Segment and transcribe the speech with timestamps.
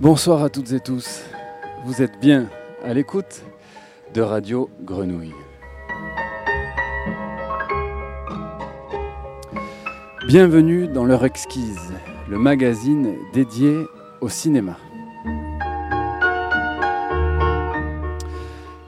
[0.00, 1.24] Bonsoir à toutes et tous.
[1.84, 2.48] Vous êtes bien
[2.82, 3.42] à l'écoute
[4.14, 5.34] de Radio Grenouille.
[10.26, 11.92] Bienvenue dans l'heure exquise,
[12.30, 13.84] le magazine dédié
[14.22, 14.78] au cinéma.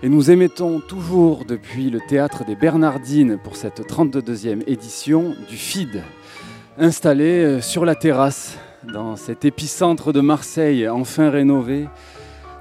[0.02, 6.02] Et nous émettons toujours depuis le théâtre des Bernardines pour cette 32e édition du FID,
[6.78, 11.88] installé euh, sur la terrasse dans cet épicentre de Marseille enfin rénové,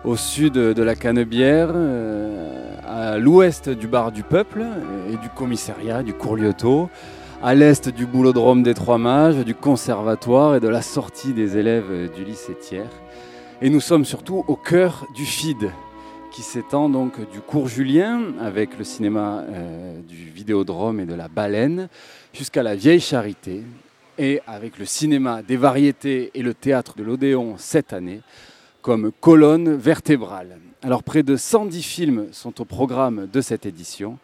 [0.04, 4.64] au sud de la Canebière, euh, à l'ouest du bar du Peuple
[5.12, 6.90] et du commissariat du Courlioto,
[7.44, 12.12] à l'est du boulodrome des Trois Mages, du conservatoire et de la sortie des élèves
[12.16, 12.84] du lycée Thiers.
[13.62, 15.72] Et nous sommes surtout au cœur du FID,
[16.32, 21.28] qui s'étend donc du cours Julien avec le cinéma euh, du Vidéodrome et de la
[21.28, 21.90] Baleine
[22.34, 23.64] jusqu'à la Vieille Charité
[24.18, 28.22] et avec le cinéma des variétés et le théâtre de l'Odéon cette année
[28.82, 30.58] comme colonne vertébrale.
[30.82, 34.18] Alors près de 110 films sont au programme de cette édition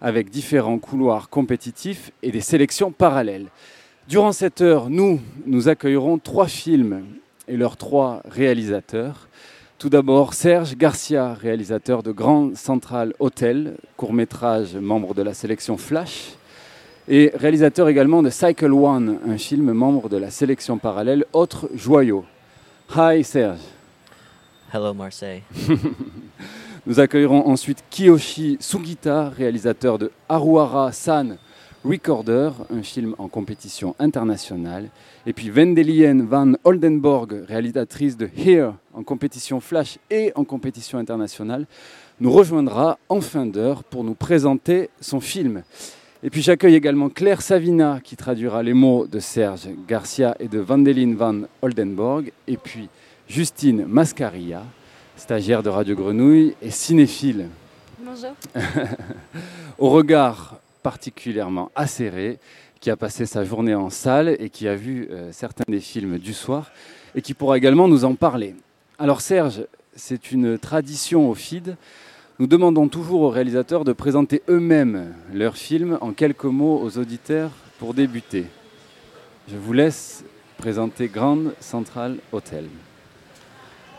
[0.00, 3.46] avec différents couloirs compétitifs et des sélections parallèles.
[4.08, 7.04] Durant cette heure, nous, nous accueillerons trois films
[7.48, 9.28] et leurs trois réalisateurs.
[9.78, 16.34] Tout d'abord, Serge Garcia, réalisateur de Grand Central Hotel, court-métrage membre de la sélection Flash,
[17.08, 22.24] et réalisateur également de Cycle One, un film membre de la sélection parallèle Autre Joyau.
[22.96, 23.60] Hi Serge.
[24.72, 25.42] Hello Marseille.
[26.86, 31.36] Nous accueillerons ensuite Kiyoshi Sugita, réalisateur de Haruara San
[31.84, 34.88] Recorder, un film en compétition internationale.
[35.26, 41.66] Et puis Wendelien van Oldenborg, réalisatrice de Here en compétition flash et en compétition internationale,
[42.20, 45.62] nous rejoindra en fin d'heure pour nous présenter son film.
[46.26, 50.58] Et puis j'accueille également Claire Savina qui traduira les mots de Serge Garcia et de
[50.58, 52.32] Wendelin van Oldenborg.
[52.48, 52.88] Et puis
[53.28, 54.62] Justine Mascaria,
[55.16, 57.48] stagiaire de Radio Grenouille et cinéphile.
[57.98, 58.30] Bonjour.
[59.78, 62.38] Au regard particulièrement acéré,
[62.80, 66.16] qui a passé sa journée en salle et qui a vu euh, certains des films
[66.16, 66.72] du soir
[67.14, 68.54] et qui pourra également nous en parler.
[68.98, 71.76] Alors Serge, c'est une tradition au FID.
[72.40, 77.50] Nous demandons toujours aux réalisateurs de présenter eux-mêmes leurs films en quelques mots aux auditeurs
[77.78, 78.46] pour débuter.
[79.48, 80.24] Je vous laisse
[80.58, 82.64] présenter Grand Central Hotel.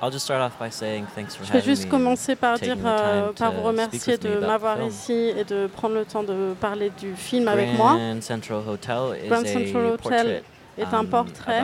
[0.01, 2.75] I'll just start off by saying thanks for Je vais juste me commencer par dire,
[2.84, 4.90] euh, par vous remercier de m'avoir film.
[4.90, 7.95] ici et de prendre le temps de parler du film avec moi.
[7.95, 10.44] Grand Central Hotel
[10.78, 11.63] est un um, portrait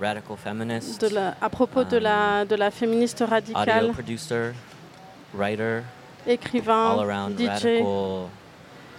[0.00, 4.52] radical feminist, de la- à propos de la, de la féministe audio radicale, producer,
[5.34, 5.82] writer,
[6.26, 8.28] écrivain, all-around DJ, radical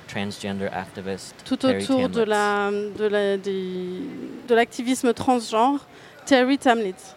[0.08, 4.08] transgender activist, tout Terry autour de la- de la- des-
[4.48, 5.80] de l'activisme transgenre,
[6.26, 7.16] Terry Tamlitz.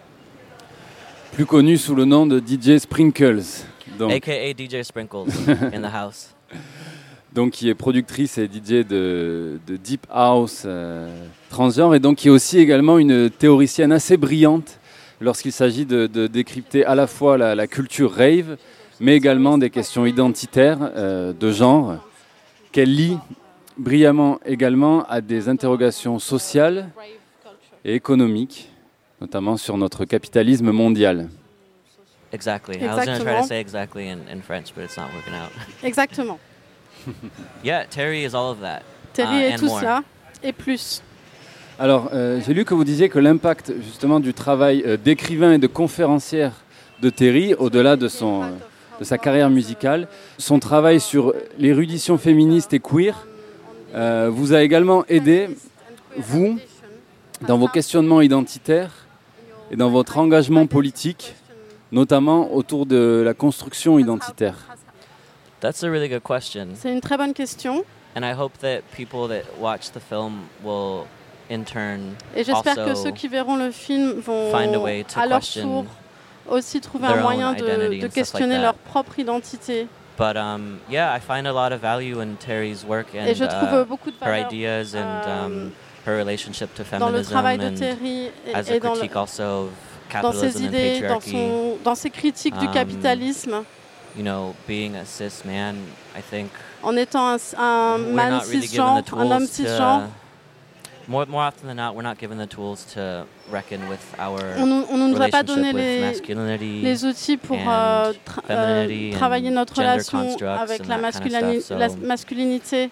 [1.32, 3.64] Plus connu sous le nom de DJ Sprinkles.
[3.98, 5.28] Donc, aka DJ Sprinkles
[5.72, 6.34] in the house.
[7.38, 11.08] donc qui est productrice et DJ de, de Deep House euh,
[11.50, 14.80] transgenre et donc qui est aussi également une théoricienne assez brillante
[15.20, 18.56] lorsqu'il s'agit de, de décrypter à la fois la, la culture rave,
[18.98, 22.04] mais également des questions identitaires euh, de genre
[22.72, 23.16] qu'elle lie
[23.76, 26.88] brillamment également à des interrogations sociales
[27.84, 28.68] et économiques,
[29.20, 31.28] notamment sur notre capitalisme mondial.
[32.32, 32.78] Exactly.
[32.82, 33.42] I was going to try Exactement.
[33.42, 35.52] to say exactly in, in French, but it's not working out.
[35.84, 36.40] Exactement.
[37.64, 38.80] Yeah, Terry is all of that.
[39.12, 39.80] Terry Uh, est and tout more.
[39.80, 40.02] ça
[40.42, 41.02] et plus.
[41.78, 45.58] Alors, euh, j'ai lu que vous disiez que l'impact justement du travail euh, d'écrivain et
[45.58, 46.52] de conférencière
[47.00, 48.46] de Terry, au-delà de, son, euh,
[48.98, 50.08] de sa carrière musicale,
[50.38, 53.26] son travail sur l'érudition féministe et queer,
[53.94, 55.48] euh, vous a également aidé,
[56.16, 56.58] vous,
[57.46, 59.06] dans vos questionnements identitaires
[59.70, 61.34] et dans votre engagement politique,
[61.92, 64.56] notamment autour de la construction identitaire.
[65.60, 66.68] That's a really good question.
[66.74, 67.84] C'est une très bonne question
[68.16, 71.06] And I hope that people that watch the film will,
[71.50, 75.20] in turn, et j'espère que ceux qui verront le film vont find a way to
[75.20, 75.84] à leur tour
[76.48, 79.86] aussi trouver their un moyen identity de, and de stuff like questionner leur propre identité.
[80.18, 83.44] But um, yeah, I find a lot of value in Terry's work and et je
[83.44, 85.72] trouve uh, beaucoup de her valeur ideas and euh, um,
[86.06, 89.70] her relationship to dans le feminism and as a le- also of
[90.22, 91.30] dans ses capitalism and idées, dans, patriarchy.
[91.30, 93.64] son, dans ses critiques du Um, capitalisme,
[94.16, 95.76] You know, being a cis man,
[96.16, 96.50] I think
[96.82, 100.08] en étant un, man really homme cisgenre.
[101.06, 104.70] More, more often than not, we're not given the tools to reckon with our On
[104.90, 109.12] on ne nous a pas donné relationship with les, outils pour and euh, tra- euh,
[109.16, 112.90] travailler notre gender relation constructs avec and la, masculini- stuff, masculinité,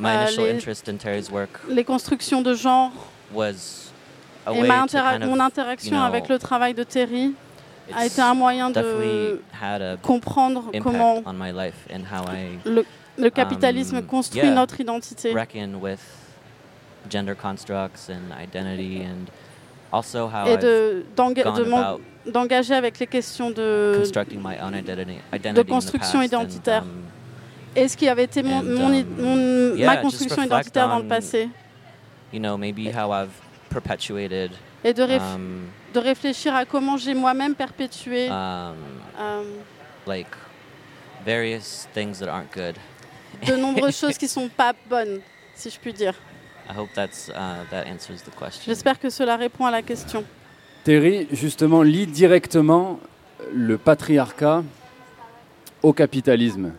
[0.00, 2.90] My euh, initial les- interest in Terry's work les constructions de genre.
[3.32, 3.92] was
[4.46, 6.74] a Et way ma to intera- kind of mon interaction you know, avec le travail
[6.74, 7.34] de Terry
[7.92, 9.38] a été un moyen de
[10.02, 11.22] comprendre comment
[12.64, 12.84] le,
[13.18, 14.50] le capitalisme Um, construit yeah.
[14.54, 15.32] notre identité.
[15.32, 16.00] reckon with
[17.10, 19.26] gender constructs and identity and
[19.92, 25.60] also how Et de- de d'engager avec les questions de, constructing my own identity, identity
[25.60, 26.82] in the construction past and, identitaire.
[26.82, 27.02] um,
[27.76, 31.04] et ce qui avait été mon, And, um, mon- yeah, ma construction identitaire dans le
[31.06, 31.48] passé?
[32.32, 33.30] you know, maybe how I've
[33.68, 34.50] perpetuated
[34.84, 35.62] Et de, réf- um,
[35.94, 38.76] de réfléchir à comment j'ai moi-même perpétué um,
[40.06, 40.28] like
[41.24, 42.74] various things that aren't good.
[43.46, 45.20] de nombreuses choses qui sont pas bonnes,
[45.54, 46.14] si je puis dire.
[46.68, 48.62] I hope that's uh, that answers the question.
[48.66, 50.24] J'espère que cela répond à la question.
[50.84, 53.00] Terry, justement, lie directement
[53.52, 54.62] le patriarcat
[55.82, 56.72] au capitalisme.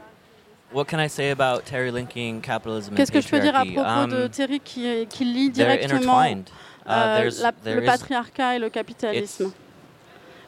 [0.74, 3.64] What can I say about Terry linking capitalism and Qu'est-ce que je peux dire à
[3.66, 6.24] propos de Um, Terry qui, qui lie directement.
[6.88, 9.52] Uh, euh, there's, la- there le is- patriarcat et le capitalisme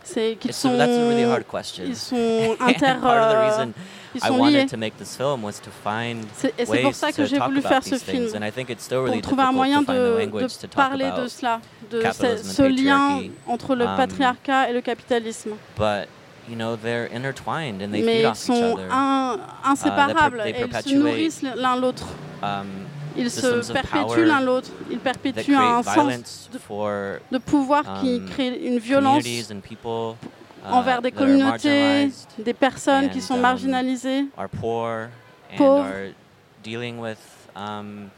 [0.03, 1.83] C'est qu'ils really sont, hard question.
[1.85, 3.65] ils sont inter, euh,
[4.15, 4.65] ils I sont wanted liés.
[4.67, 7.61] to make this film was to find C'est- Et c'est pour ça que j'ai voulu
[7.61, 11.59] faire ce film, pour really trouver un moyen de, parler de cela,
[11.91, 15.51] de ce, lien entre le patriarcat et le capitalisme.
[15.75, 16.07] But
[16.49, 18.77] you know, they're intertwined and they Mais feed ils off each sont
[19.65, 22.05] inséparables they et ils se nourrissent l'un l'autre.
[22.41, 22.86] Um,
[23.17, 24.69] Ils se perpétuent l'un l'autre.
[24.89, 26.49] Ils perpétuent un sens
[27.31, 29.43] de, pouvoir qui um, crée une violence uh,
[30.69, 34.25] envers des communautés, des personnes qui sont um, marginalisées,
[35.57, 36.13] Pauvres.
[37.55, 38.09] um,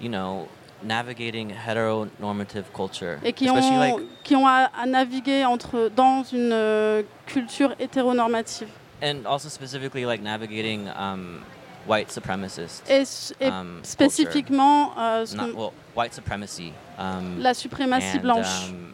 [0.00, 0.48] you know,
[0.82, 3.94] navigating heteronormative culture, et qui ont, like,
[4.24, 8.68] qui ont à, à naviguer entre, dans une euh, culture hétéronormative.
[9.02, 11.42] and also specifically like navigating um,
[11.86, 12.82] white supremacist.
[12.88, 13.04] Et,
[13.46, 16.72] um, spécifiquement euh, ce Not, qu'on- well, white supremacy.
[16.98, 18.92] Um, la suprématie and, blanche um,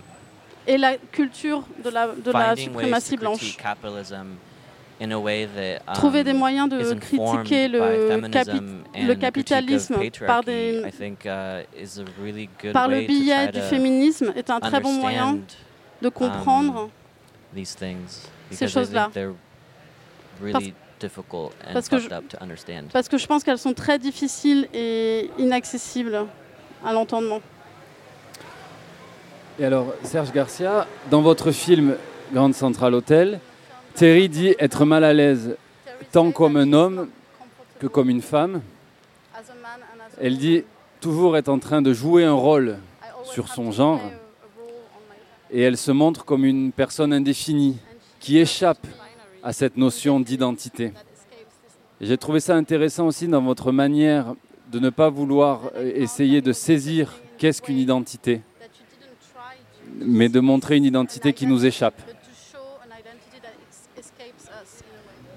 [0.67, 3.39] et la culture de la, de suprématie blanche.
[3.39, 4.37] critique capitalism
[5.01, 9.97] in a way that Trouver des moyens de critiquer le, capi- capitalisme
[10.27, 14.49] par, des, think uh, is a really good par le way biais du féminisme est
[14.51, 15.39] un très bon moyen
[16.01, 16.91] de comprendre
[17.55, 19.11] these things ces choses-là.
[19.13, 19.35] think they're
[20.41, 22.85] really difficult and parce que je- up to understand.
[22.93, 26.25] parce que je pense qu'elles sont très difficiles et inaccessibles
[26.85, 27.41] à l'entendement.
[29.59, 31.97] Et alors, Serge Garcia, dans votre film
[32.33, 33.41] Grande Centrale Hotel,
[33.95, 35.57] Terry dit être mal à l'aise
[36.13, 37.09] tant comme un homme
[37.81, 38.61] que comme une femme.
[40.21, 40.65] Elle dit
[41.01, 42.79] toujours être en train de jouer un rôle
[43.25, 44.01] sur son genre
[45.51, 47.77] et elle se montre comme une personne indéfinie
[48.21, 48.87] qui échappe
[49.47, 50.93] à cette notion d'identité.
[52.01, 54.35] J'ai trouvé ça intéressant aussi dans votre manière
[54.73, 58.41] de ne pas vouloir euh, essayer de saisir qu'est-ce qu'une identité,
[60.01, 61.95] mais de montrer une identité qui nous échappe.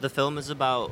[0.01, 0.89] The film is about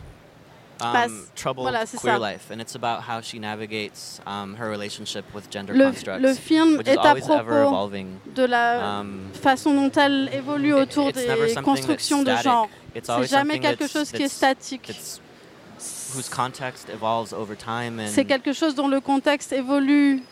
[0.81, 2.19] um, troubled voilà, queer ça.
[2.19, 6.33] life, and it's about how she navigates um, her relationship with gender Le, constructs, le
[6.33, 7.91] film which is est à always ever propos
[8.35, 11.27] de la Um, façon dont elle évolue autour des
[11.63, 12.69] constructions de genre.
[12.93, 14.87] C'est jamais quelque chose qui est statique.
[14.89, 15.21] that's-
[16.15, 20.23] whose context evolves over time and C'est quelque chose dont le contexte évolue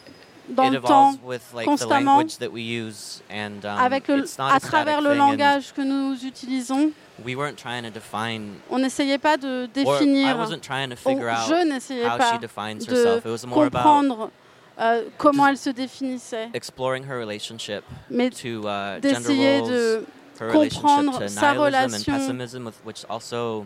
[0.49, 4.07] dans it le temps, evolves with the constamment, language that we use and um, avec
[4.07, 6.91] le, it's not à a travers static le thing and langage que nous utilisons.
[7.23, 10.95] we weren't trying to define On n'essayait pas de or I définir, wasn't trying to
[10.95, 13.25] ou figure out je n'essayais how pas she defines de herself.
[13.25, 14.31] It was more about comprendre
[14.77, 20.05] euh, comment elle se définissait, exploring her relationship mais to uh, gender d'essayer roles, de
[20.41, 23.65] her relationship comprendre to sa nihilism and relation- pessimism, which also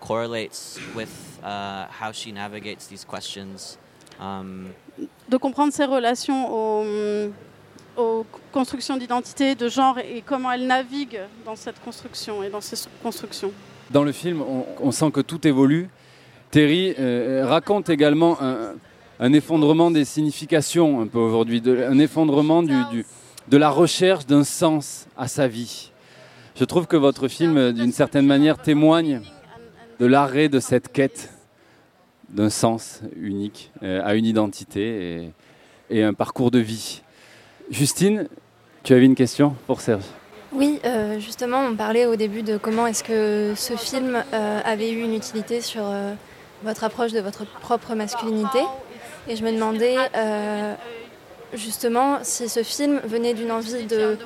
[0.00, 1.08] correlates with
[1.44, 3.78] uh, how she navigates these questions.
[4.20, 4.74] Um,
[5.28, 6.84] de comprendre ses relations aux,
[7.96, 12.76] aux constructions d'identité, de genre et comment elle navigue dans cette construction et dans ces
[13.02, 13.52] constructions.
[13.90, 15.88] Dans le film, on, on sent que tout évolue.
[16.50, 18.74] Terry euh, raconte également un,
[19.20, 23.06] un effondrement des significations un peu aujourd'hui, un effondrement du, du-
[23.48, 25.90] de la recherche d'un sens à sa vie.
[26.58, 29.20] Je trouve que votre film, euh, d'une certaine manière, témoigne
[30.00, 31.30] de l'arrêt de cette quête
[32.28, 35.30] d'un sens unique euh, à une identité
[35.90, 37.02] et, un parcours de vie.
[37.70, 38.28] Justine,
[38.82, 40.04] tu avais une question pour Serge?
[40.52, 44.90] Oui, euh, justement, on parlait au début de comment est-ce que ce film euh, avait
[44.92, 45.84] eu une utilité sur
[46.62, 48.60] votre approche de votre propre masculinité.
[49.28, 49.96] Et je me demandais
[51.54, 54.18] justement si ce film venait d'une envie de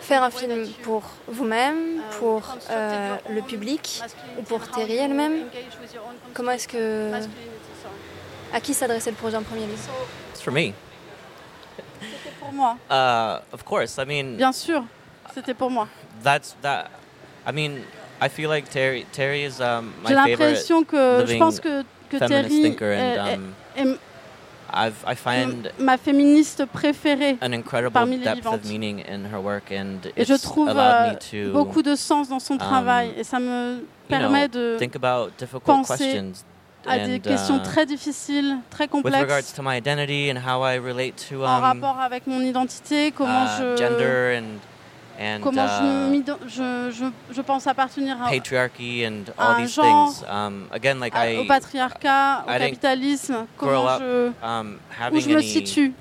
[0.00, 4.02] faire un film pour vous-même, pour euh, le public
[4.38, 5.46] ou pour Terry elle-même.
[6.34, 7.12] Comment est-ce que...
[8.52, 9.74] À qui s'adressait le projet en premier lieu?
[10.32, 10.72] It's for me.
[12.40, 12.76] pour moi.
[12.90, 13.98] Uh, of course.
[13.98, 14.82] I mean, Bien sûr,
[15.34, 15.86] c'était pour moi.
[16.22, 16.86] that's that.
[17.46, 17.82] I mean,
[18.20, 22.16] I feel like Terry Terry is um, my J'ai l'impression que je pense que, que
[22.16, 23.98] Terry thinker, est, and est- um, est
[24.72, 27.38] I've I find ma féministe préférée.
[27.40, 28.64] an incredible parmi les depth of vivantes.
[28.68, 32.28] meaning in her work, and Et je trouve allowed euh, me to beaucoup de sens
[32.28, 36.32] dans son travail et ça me permet know, de think about difficult penser questions
[36.86, 40.38] à des and, questions uh, très difficiles, très with regards complexes to my identity and
[40.38, 44.58] how I relate to en um, rapport avec mon identité, comment uh, je gender and
[45.18, 46.12] and comment uh,
[46.46, 50.24] je, je, je pense appartenir à- patriarchy and all these genre, things.
[50.28, 54.78] Um, again, like I au patriarcat, au I didn't capitalisme, grow comment up je, um,
[54.78, 55.92] où having je me situe,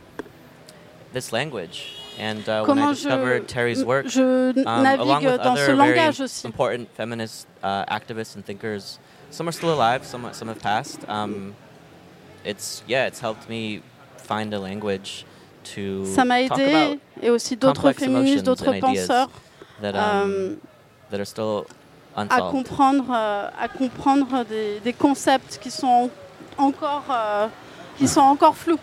[1.13, 6.45] this language, and uh, when I discovered Terry's work, um, along with other very aussi.
[6.45, 8.99] important feminist uh, activists and thinkers,
[9.31, 10.99] some are still alive, some some have passed.
[11.09, 11.55] Um,
[12.45, 13.81] it's yeah, it's helped me
[14.17, 15.25] find a language
[15.75, 19.29] to Ça m'a talk aidé about et aussi d'autres féministes, d'autres penseurs
[19.81, 20.55] that um, euh,
[21.11, 21.63] that are still
[22.17, 26.09] à comprendre, euh, à comprendre des, des concepts qui sont
[26.57, 27.47] encore, euh,
[27.97, 28.79] qui sont encore flous.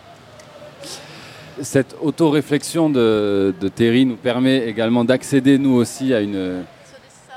[1.60, 6.64] Cette autoréflexion de, de Terry nous permet également d'accéder nous aussi à une,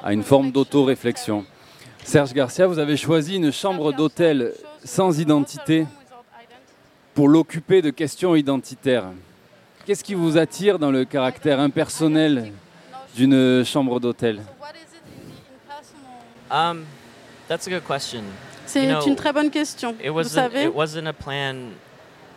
[0.04, 1.46] à une forme d'autoréflexion.
[2.04, 5.86] Serge Garcia, vous avez choisi une chambre d'hôtel sans identité
[7.13, 9.06] pour l'occuper de questions identitaires.
[9.88, 12.51] Qu'est-ce qui vous attire dans le caractère impersonnel
[13.15, 14.41] d'une chambre d'hôtel
[16.51, 16.84] Um,
[17.48, 18.22] that's a good question.
[18.65, 19.96] C'est You know, une très bonne question.
[20.01, 20.29] It Vous wasn't.
[20.29, 21.56] savez, It wasn't a plan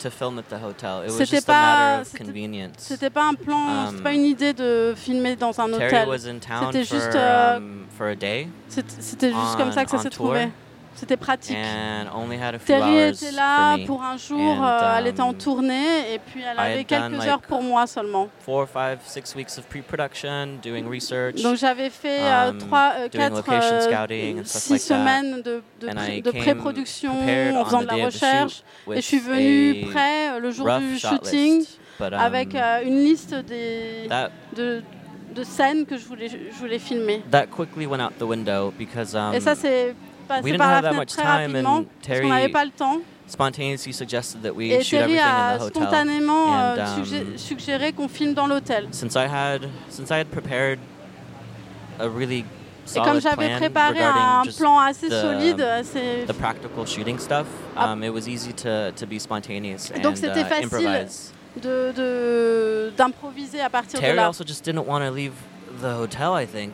[0.00, 1.02] to film at the hotel.
[1.04, 2.72] It was C'était just a pas- matter of c'était- convenience.
[2.78, 6.08] c'était pas un plan, Um, c'était pas une idée de filmer dans un Terry hôtel.
[6.08, 9.72] was in town C'était for, juste, euh, um, for a day C'est- C'était juste comme
[9.72, 10.48] ça que ça s'est trouvé.
[10.94, 11.56] C'était pratique.
[11.56, 15.20] and only had a few Terry était là pour un jour, And, euh, elle était
[15.22, 18.28] en um, tournée et puis elle avait quelques heures pour moi seulement.
[18.40, 23.08] Four, five, six weeks of pre-production, doing research, Donc j'avais fait euh, um, trois, euh,
[23.08, 24.94] doing quatre, location euh, scouting and stuff six like that.
[24.94, 28.62] semaines de, pré-production en faisant de la recherche.
[28.92, 31.78] Et je suis venue prêt euh, le jour du shooting list.
[31.98, 34.82] But, avec um, euh, une liste des, that de,
[35.34, 37.22] de scènes que je voulais, je voulais filmer.
[37.30, 39.94] that quickly went out the window because um, Et ça, c'est
[40.42, 42.52] didn't par la have that fenêtre much très time rapidement and parce qu'on n'avait Terry
[42.52, 42.98] pas le temps.
[43.26, 45.82] spontaneously suggested that we Et shoot Terry everything in a the hotel.
[45.82, 48.88] spontanément euh, And, um, suggé- suggéré qu'on filme dans l'hôtel.
[48.92, 50.78] Since I had since I had prepared
[51.98, 52.44] a really
[52.92, 57.18] Et comme solid j'avais plan préparé un plan assez the- solide, assez the practical shooting
[57.18, 57.46] stuff,
[57.76, 57.92] Ah.
[57.92, 61.06] um, it was easy to, to be spontaneous Donc and c'était uh, facile
[61.94, 64.26] de- d'improviser à partir de Terry là.
[64.26, 65.32] also just didn't want to leave
[65.82, 66.72] the hotel, I think.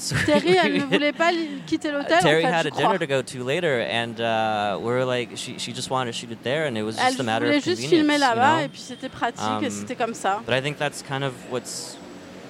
[0.00, 1.30] So Terry, elle ne voulait pas
[1.66, 2.16] quitter l'hôtel.
[2.16, 5.58] en fait, had a dinner to go to later, and uh, we were like, she,
[5.58, 7.58] she just wanted to shoot it there, and it was Elle just a matter voulait
[7.58, 7.90] of juste convenience.
[7.90, 8.64] filmer you là-bas know?
[8.64, 10.40] et puis c'était pratique et Um, c'était comme ça.
[10.46, 11.98] But I think that's kind of what's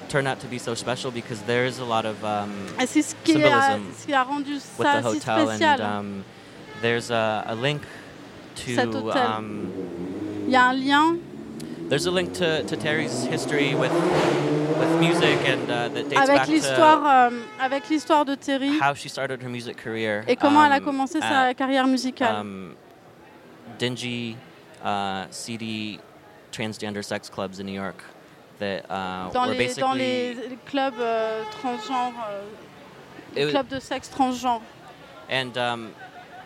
[0.09, 3.03] turned out to be so special because there is a lot of um, Et c'est
[3.03, 5.81] ce qui, a, symbolism ce qui a rendu with ça the si hotel, spécial.
[5.81, 6.25] and um,
[6.83, 7.83] there's a, a link
[8.55, 9.17] Cet to hôtel.
[9.39, 9.69] um,
[10.47, 11.17] Il y a un lien
[11.91, 13.93] there's a link to, to Terry's history with
[14.79, 18.79] with music and uh, that dates avec back l'histoire to euh, avec l'histoire de Terry
[18.79, 20.25] how she started her music career.
[20.29, 22.37] et comment elle a um, commencé at, sa carrière musicale.
[22.37, 22.77] um,
[23.79, 24.37] dingy,
[24.85, 25.99] uh, seedy
[26.53, 28.03] transgender sex clubs in New York
[28.59, 32.15] that uh, dans, were les, dans basically les les clubs euh, transgenres,
[33.37, 34.63] euh, clubs de sexe transgenre,
[35.29, 35.91] and um,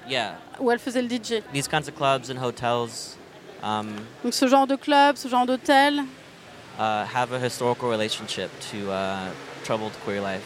[0.09, 1.43] yeah, où elle faisait le DJ.
[1.53, 3.19] these kinds of clubs and hotels
[3.65, 3.87] um,
[4.23, 6.01] Donc ce genre de club, ce genre d'hôtel?
[6.79, 9.31] uh, have a historical relationship to uh,
[9.65, 10.43] troubled queer life.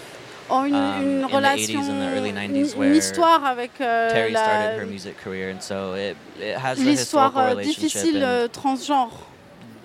[0.50, 3.72] ont une, Um, une relation, 80s and the early une, 90s une where histoire avec
[3.82, 7.42] euh, Terry la- started her music career, and so it, it has a l'histoire historical
[7.42, 7.82] euh, relationship.
[7.82, 9.10] difficile and euh, transgenre.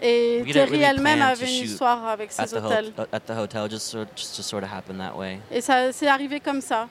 [0.01, 2.91] Et Terry really elle-même avait to une histoire avec ces the, hôtels.
[3.25, 5.39] the hotel, just sort, just, just sort of happened that way.
[5.51, 6.87] Et ça c'est arrivé comme ça.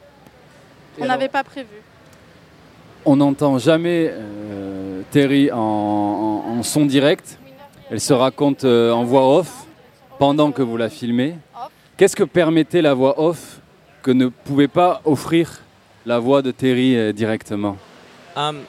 [0.99, 1.83] Et On n'avait pas prévu.
[3.05, 4.72] On n'entend jamais euh,
[5.11, 7.39] Terry en, en- en son direct.
[7.91, 9.67] Elle se raconte euh, en voix off
[10.19, 11.37] pendant que vous la filmez.
[11.97, 13.61] Qu'est-ce que permettait la voix off
[14.03, 15.61] que ne pouvait pas offrir
[16.07, 17.77] la voix de Terry euh, directement?
[18.37, 18.61] Um,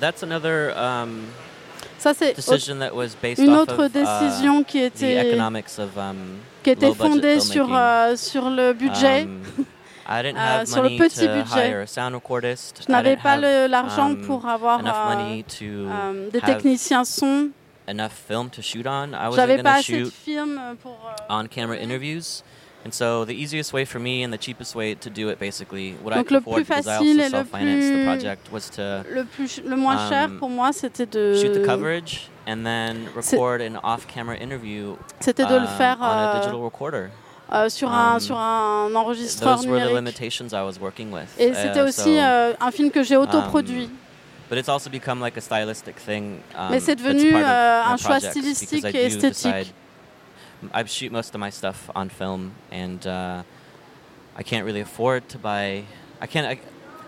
[0.00, 1.20] that's another um,
[1.98, 5.38] Ça c'est decision that was based une autre of uh, décision qui the était
[5.78, 6.16] of um,
[6.62, 9.26] qui était fondée sur euh, sur le budget.
[10.12, 11.68] Um, I didn't Euh, have sur le money petit budget.
[11.68, 12.82] hire a sound recordist.
[12.82, 13.36] Je I n'avais pas
[13.68, 17.50] l'argent um, pour avoir enough euh, money to euh, des techniciens son.
[17.88, 19.12] enough film to shoot on.
[19.14, 20.92] I wasn't J'avais pas assez de films pour.
[20.92, 22.42] euh, on-camera interviews.
[22.84, 25.94] And so the easiest way for me and the cheapest way to do it, basically,
[26.02, 28.52] what I Donc could le afford plus because I also et le self-financed the project
[28.52, 32.28] was to Le, plus, le moins cher Um, pour moi, c'était de, shoot the coverage
[32.48, 36.60] and then record an off-camera interview c'était de le um, faire on a euh, digital
[36.60, 37.06] recorder.
[37.52, 41.28] Euh, sur, un, um, sur un enregistreur Those were the limitations I was working with.
[41.38, 43.90] Et Uh, c'était aussi so- euh, un film que j'ai autoproduit.
[44.48, 46.40] But it's also become like a stylistic thing.
[46.54, 49.72] Um, Mais c'est devenu, euh, un choix stylistique et esthétique.
[50.74, 53.42] I shoot most of my stuff on film, and uh,
[54.38, 55.84] I can't really afford to buy.
[56.20, 56.46] I can't.
[56.46, 56.58] I,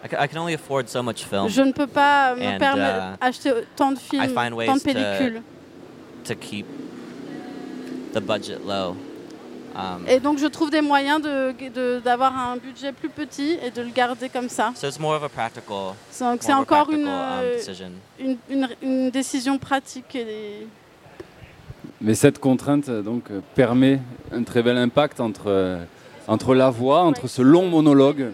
[0.04, 3.14] I ca- I can only afford so much film Je ne peux pas me permettre
[3.14, 5.42] uh, d'acheter tant de films, tant de to- pellicules.
[6.24, 6.66] to keep
[8.12, 8.96] the budget low.
[9.76, 13.70] Um, Et donc je trouve des moyens de- de- d'avoir un budget plus petit et
[13.70, 14.72] de le garder comme ça.
[14.76, 17.12] so it's more of a practical, Donc c'est encore practical une, um,
[17.42, 17.90] euh, decision.
[18.20, 20.14] une, une- une décision pratique.
[20.14, 20.66] Et
[22.00, 23.98] Mais cette contrainte euh, donc euh, permet
[24.32, 25.78] un très bel impact entre,
[26.28, 28.30] entre la voix, entre ce long monologue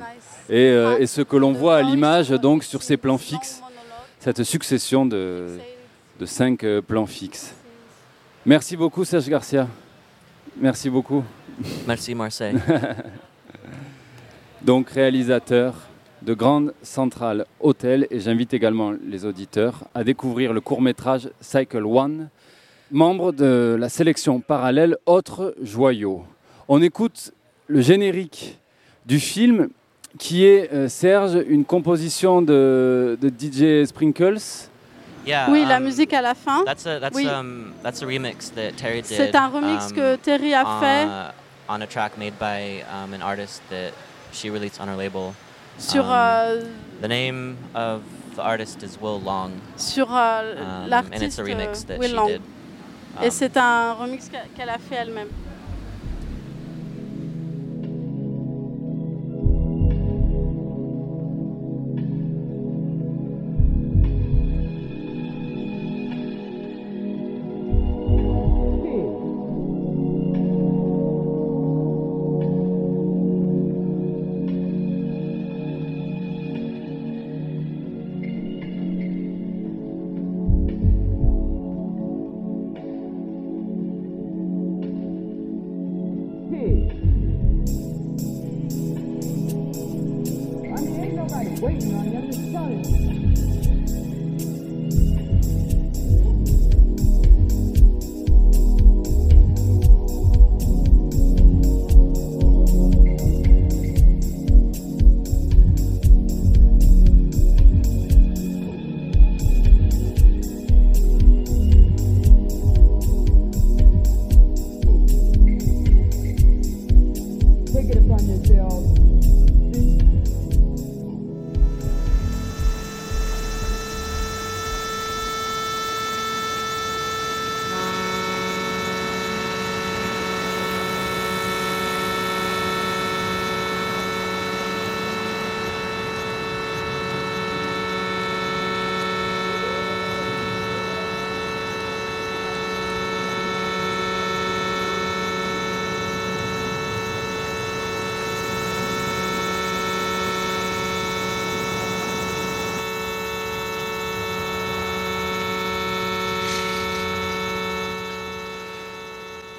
[0.51, 3.63] et, euh, et ce que l'on voit à l'image donc sur ces plans fixes,
[4.19, 5.47] cette succession de,
[6.19, 7.55] de cinq plans fixes.
[8.45, 9.67] Merci beaucoup Serge Garcia.
[10.57, 11.23] Merci beaucoup.
[11.87, 12.57] Merci Marseille.
[14.63, 15.75] Donc réalisateur
[16.23, 22.29] de Grande Centrale Hotel et j'invite également les auditeurs à découvrir le court-métrage Cycle One,
[22.91, 26.25] membre de la sélection parallèle Autres Joyaux.
[26.69, 27.33] On écoute
[27.69, 28.59] le générique
[29.07, 29.69] du film
[30.19, 34.39] qui est, euh, Serge, une composition de, de DJ Sprinkles.
[35.27, 35.51] Yeah.
[35.51, 36.65] oui, la um, musique à la fin.
[36.65, 37.27] That's a that's Oui.
[37.27, 39.17] um that's a remix that Terry did.
[39.17, 41.09] C'est un remix um, que Terry a fait
[41.69, 43.93] on a track made by um, an artist that
[44.33, 45.35] she released on her label.
[45.79, 46.65] sur, um, euh,
[47.01, 48.03] The name of
[48.37, 52.27] the artist is Will Long, sur euh, l'artiste a remix euh, that Will she Long.
[52.27, 52.43] did.
[53.23, 55.29] Et c'est un remix qu'elle a fait elle-même.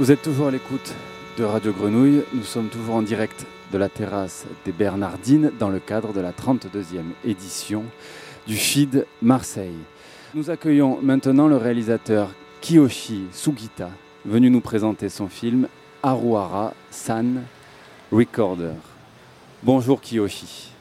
[0.01, 0.95] Vous êtes toujours à l'écoute
[1.37, 2.23] de Radio Grenouille.
[2.33, 6.31] Nous sommes toujours en direct de la terrasse des Bernardines dans le cadre de la
[6.31, 7.83] 32e édition
[8.47, 9.77] du FID Marseille.
[10.33, 13.91] Nous accueillons maintenant le réalisateur Kiyoshi Sugita,
[14.25, 15.67] venu nous présenter son film
[16.01, 17.43] Aruara San
[18.11, 18.73] Recorder.
[19.61, 20.71] Bonjour Kiyoshi.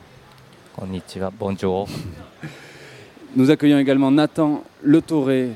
[0.75, 1.91] Konnichiwa, bonjour.
[3.37, 5.51] Nous accueillons également Nathan Letoré euh,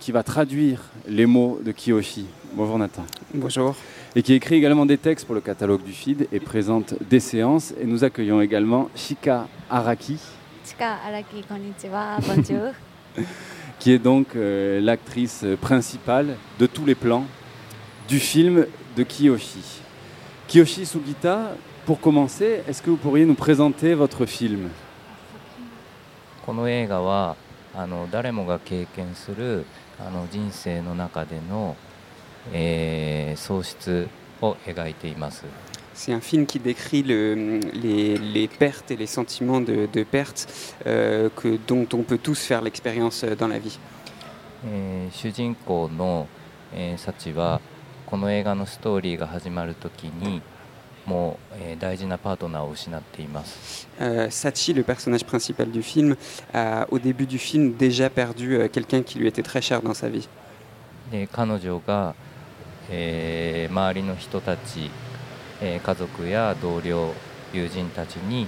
[0.00, 2.24] qui va traduire les mots de Kiyoshi.
[2.54, 3.04] Bonjour Nathan.
[3.34, 3.76] Bonjour.
[4.16, 7.74] Et qui écrit également des textes pour le catalogue du FID et présente des séances.
[7.78, 10.18] Et nous accueillons également Shika Araki.
[10.64, 12.72] Shika Araki, konnichiwa, bonjour.
[13.78, 17.26] qui est donc euh, l'actrice principale de tous les plans
[18.08, 19.82] du film de Kiyoshi.
[20.48, 24.70] Kiyoshi Sugita, pour commencer, est-ce que vous pourriez nous présenter votre film?
[26.44, 27.36] この映画は
[27.74, 29.64] あの誰もが経験する
[29.98, 31.76] あの人生の中での、
[32.52, 34.08] えー喪失
[34.40, 35.44] を描いています。
[35.94, 41.30] C'est un film qui décrit le- les, les pertes et les sentiments de, de perte euh,
[41.30, 43.78] que, dont on peut tous faire l'expérience euh, dans la vie.
[44.66, 46.26] えー主人公の、
[46.74, 47.60] えーサチは
[48.06, 50.42] この映画のストーリーが始まる時に、
[51.05, 56.15] もう、えー大事なパートナーを失っています Euh, Sachi, le personnage principal du film,
[56.53, 59.93] a au début du film déjà perdu euh, quelqu'un qui lui était très cher dans
[59.93, 60.27] sa vie.
[61.11, 62.13] で彼女が、
[62.89, 64.89] えー周りの人たち、
[65.61, 67.13] えー家族や同僚
[67.53, 68.47] 友人たちに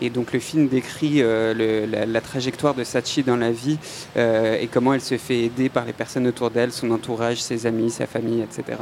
[0.00, 3.78] Et donc le film décrit euh, la, trajectoire de Sachi dans la vie
[4.16, 7.66] euh, et comment elle se fait aider par les personnes autour d'elle, son entourage, ses
[7.66, 8.78] amis, sa famille, etc.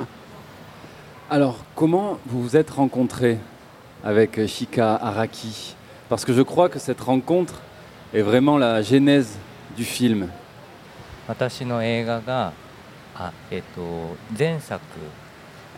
[1.30, 3.38] Alors comment vous vous êtes rencontrés
[4.04, 5.74] avec Shika Araki?
[6.08, 7.60] Parce que je crois que cette rencontre
[8.12, 9.36] est vraiment la genèse
[9.76, 10.28] du film.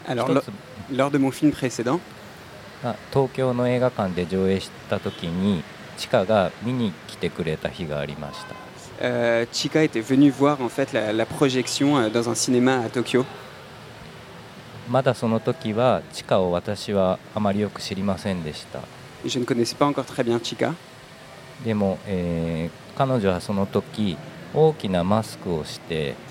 [0.08, 0.52] Alors 一 lo- つ
[0.92, 2.00] lors de mon film précédent,
[2.84, 5.64] が東京の映画館で上映した時に
[5.98, 8.56] チカが見に来てくれた日がありました
[9.04, 12.90] euh, Chika était venue voir en fait la, la projection euh, dans un cinéma à
[12.90, 13.26] Tokyo.
[14.90, 18.80] まだその時はチカを私はあまりよく知りませんでした
[19.26, 20.74] Je ne connaissais pas encore très bien Chika.
[21.64, 24.18] でも、えー彼女はその時
[24.54, 26.25] 大きなマスクをしていました、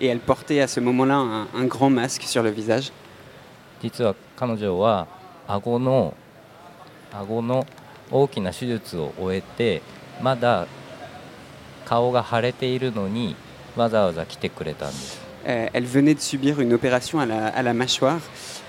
[0.00, 2.90] Et elle portait à ce moment-là un, un grand masque sur le visage.
[3.82, 5.06] 実は彼女は
[5.48, 6.14] 顎の
[7.12, 7.66] 顎の
[8.10, 9.80] 大きな手術を終えて
[10.22, 10.66] まだ
[11.86, 13.36] 顔が腫れているのに
[13.76, 18.20] わざわざ来てくれたんです Euh, elle venait de subir une opération à la, à la mâchoire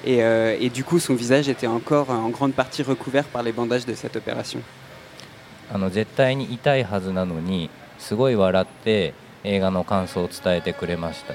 [0.06, 3.44] et, euh, et du coup son visage était encore euh, en grande partie recouvert par
[3.44, 4.62] les bandages de cette opération.
[5.74, 7.70] あの絶対に痛いはずなのに
[8.00, 9.14] すごい笑って
[9.46, 11.34] 映画の感想を伝えてくれました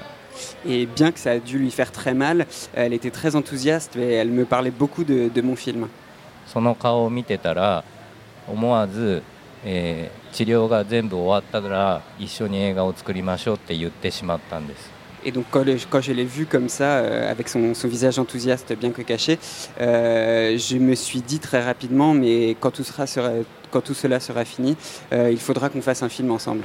[0.65, 4.13] Et bien que ça a dû lui faire très mal, elle était très enthousiaste et
[4.13, 5.87] elle me parlait beaucoup de, de mon film.
[6.45, 7.83] その顔を見てたら
[8.47, 9.23] 思わず、
[9.65, 14.91] えー治療が全部終わったら一緒に映画を作りましょうって言ってしまったんです
[15.25, 18.19] Et donc quand, le- quand je l'ai vu comme ça, euh, avec son, son visage
[18.19, 19.39] enthousiaste bien que caché,
[19.81, 23.31] euh, je me suis dit très rapidement, mais quand tout, sera, sera-
[23.71, 24.75] quand tout cela sera fini,
[25.11, 26.63] euh, il faudra qu'on fasse un film ensemble.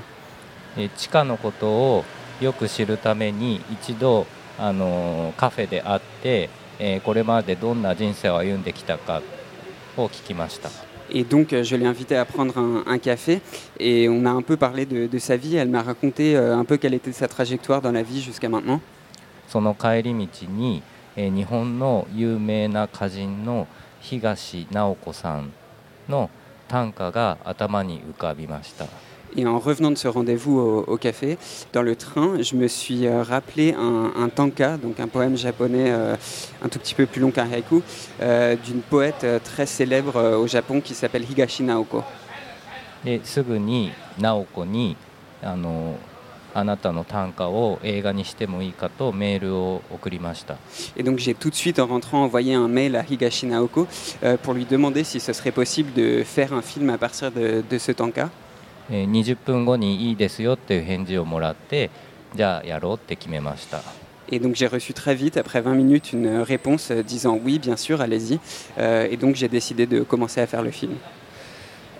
[0.77, 2.05] で地下のことを
[2.39, 4.25] よく知るために一度
[4.59, 9.21] あのカフェで会って、えーこれまでどんな人生を歩んできたか
[9.97, 10.69] を聞きました
[11.09, 13.39] Et donc euh, je l'ai invitée à prendre un, un café
[13.79, 15.55] et on a un peu parlé de, de sa vie.
[15.55, 18.81] Elle m'a raconté euh, un peu quelle était sa trajectoire dans la vie jusqu'à maintenant.
[19.47, 20.83] その帰り道に、
[21.15, 23.67] えー日本の有名な歌人の
[24.01, 25.53] 東直子さん
[26.09, 26.29] の
[26.67, 28.85] 短歌が頭に浮かびました
[29.36, 31.38] Et en revenant de ce rendez-vous au, au café,
[31.72, 35.90] dans le train, je me suis euh, rappelé un, un tanka, donc un poème japonais
[35.90, 36.16] euh,
[36.62, 37.80] un tout petit peu plus long qu'un haïku,
[38.20, 42.02] euh, d'une poète euh, très célèbre euh, au Japon qui s'appelle Higashi Naoko.
[43.04, 44.96] ですぐに直子に
[45.42, 45.96] あの
[46.54, 50.56] あなたの短歌を映画にしてもいいかとメールを送りました
[50.96, 53.88] Et donc j'ai tout de suite, en rentrant, envoyé un mail à Higashi Naoko
[54.22, 57.64] euh, pour lui demander si ce serait possible de faire un film à partir de,
[57.68, 58.30] de ce tanka.
[58.90, 61.90] えー20分後にいいですよっていう返事をもらって
[62.34, 63.80] じゃあやろうって決めました
[64.30, 67.76] Et donc j'ai reçu très vite, après 20 minutes, une réponse euh, disant oui, bien
[67.76, 68.38] sûr, allez-y.
[68.78, 70.94] Euh, et donc j'ai décidé de commencer à faire le film.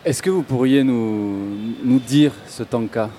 [0.05, 3.11] Est-ce que vous pourriez nous, nous dire ce tanka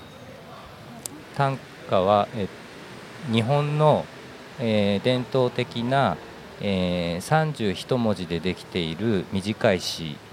[1.35, 2.47] 短歌は、え
[3.31, 4.05] 日本の、
[4.59, 6.17] えー伝統的な、
[6.61, 10.26] えー31文字でできている短い詩です。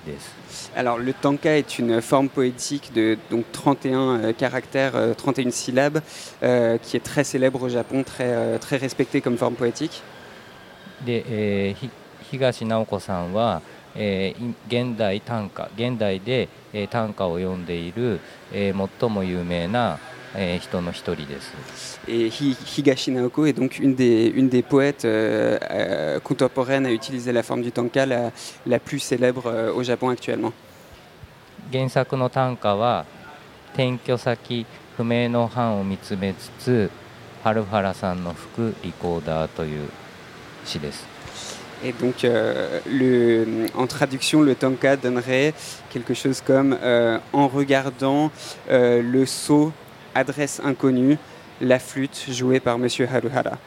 [0.77, 6.01] Alors le tanka est une forme poétique de donc 31 euh, caractères, euh, 31 syllabes,
[6.42, 10.03] euh, qui est très célèbre au Japon, très, euh, très respectée comme forme poétique.
[11.05, 11.90] で、えーひ
[12.31, 13.62] 東直子さんは、
[13.96, 18.20] えーい現代短歌現代で、えー短歌を読んでいる、
[18.53, 19.99] えー最も有名な、
[20.35, 21.53] えー人の一人です。
[22.07, 26.90] Et Hi- Higashi Naoko est donc une des, une des poètes euh, euh, contemporaines à
[26.92, 28.31] utiliser la forme du tanka la,
[28.66, 30.53] la plus célèbre euh, au Japon actuellement.
[31.73, 33.05] 原作の短歌は
[33.75, 36.90] 転居先不明の藩を見つめつつ
[37.44, 39.88] 春原さんの服リコーダーという
[40.64, 41.07] 詩です。
[41.83, 45.55] Et donc, euh, le, en traduction, le tanka donnerait
[45.90, 48.31] quelque chose comme euh, en regardant
[48.70, 49.73] euh, le sceau,
[50.14, 51.18] adresse inconnue,
[51.61, 53.59] la flûte jouée par Monsieur Haruhara.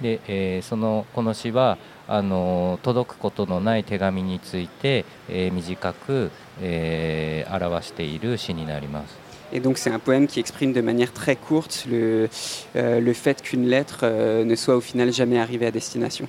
[0.00, 1.76] で、えーそのこの詩は
[2.08, 6.30] あの届くことのない手紙について、えー短く、
[6.60, 9.18] えー表している詩になります。
[9.52, 12.28] Et donc, c'est un poème qui exprime de manière très courte le,
[12.76, 16.28] euh, le fait qu'une lettre euh, ne soit au final jamais arrivée à destination.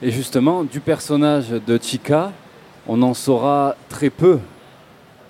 [0.00, 2.32] Et justement, du personnage de Chika,
[2.86, 4.38] on en saura très peu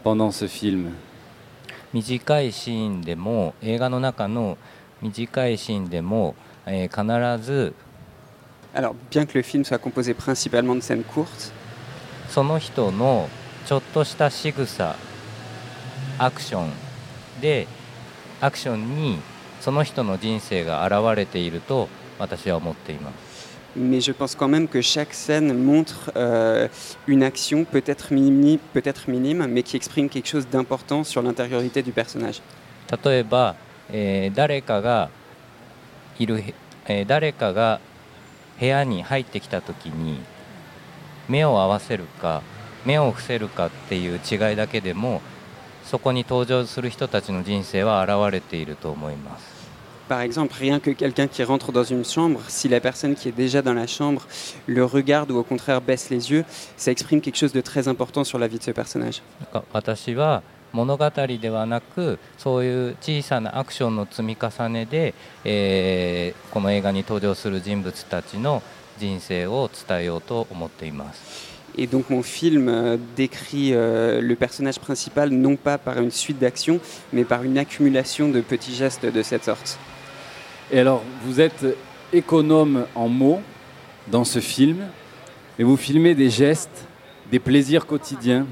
[0.03, 0.90] pendant ce film.
[1.93, 4.58] 短いシーンでも映画の中の
[5.02, 7.73] 短いシーンでも、えー必ず
[8.73, 11.52] Alors, bien que le film soit composé principalement de scènes courtes,
[12.30, 13.28] その人の
[13.65, 14.95] ちょっとした仕草
[16.19, 16.71] アクション
[17.41, 17.67] で
[18.41, 19.19] アクションに
[19.62, 23.29] その人の人生が現れていると私は思っています
[23.75, 26.67] mais je pense quand même que chaque scène montre euh,
[27.08, 31.91] une action peut-être minime, peut minime, mais qui exprime quelque chose d'important sur l'intériorité du
[31.91, 32.41] personnage.
[33.03, 33.55] 例えば、
[33.91, 35.10] えー誰かが
[36.17, 36.43] いる、
[36.88, 37.79] えー誰かが
[38.60, 40.19] 部屋に入ってきた時に
[41.29, 42.41] 目を合わせるか
[42.86, 45.21] 目を伏せるかっていう違いだけでも
[45.86, 49.59] そこに登場する人たちの人生は現れていると思います
[50.09, 53.33] Par exemple, rien que quelqu'un qui rentre dans une chambre, si la personne qui est
[53.33, 54.27] déjà dans la chambre
[54.66, 56.44] le regarde ou au contraire baisse les yeux,
[56.77, 59.22] ça exprime quelque chose de très important sur la vie de ce personnage.
[59.40, 60.42] なんか私は
[60.74, 68.62] 物語ではなくそういう小さなアクションの積み重ねで、えーこの映画に登場する人物たちの
[68.98, 76.38] 人生を伝えようと思っています Et donc mon film euh, décrit euh, le personnage principal non pas par une suite
[76.38, 76.79] d'actions,
[77.12, 79.77] mais par une accumulation de petits gestes de cette sorte.
[80.71, 81.65] Et alors, vous êtes
[82.13, 83.41] économe en mots
[84.08, 84.86] dans ce film,
[85.58, 86.86] et vous filmez des gestes,
[87.32, 88.45] des plaisirs quotidiens,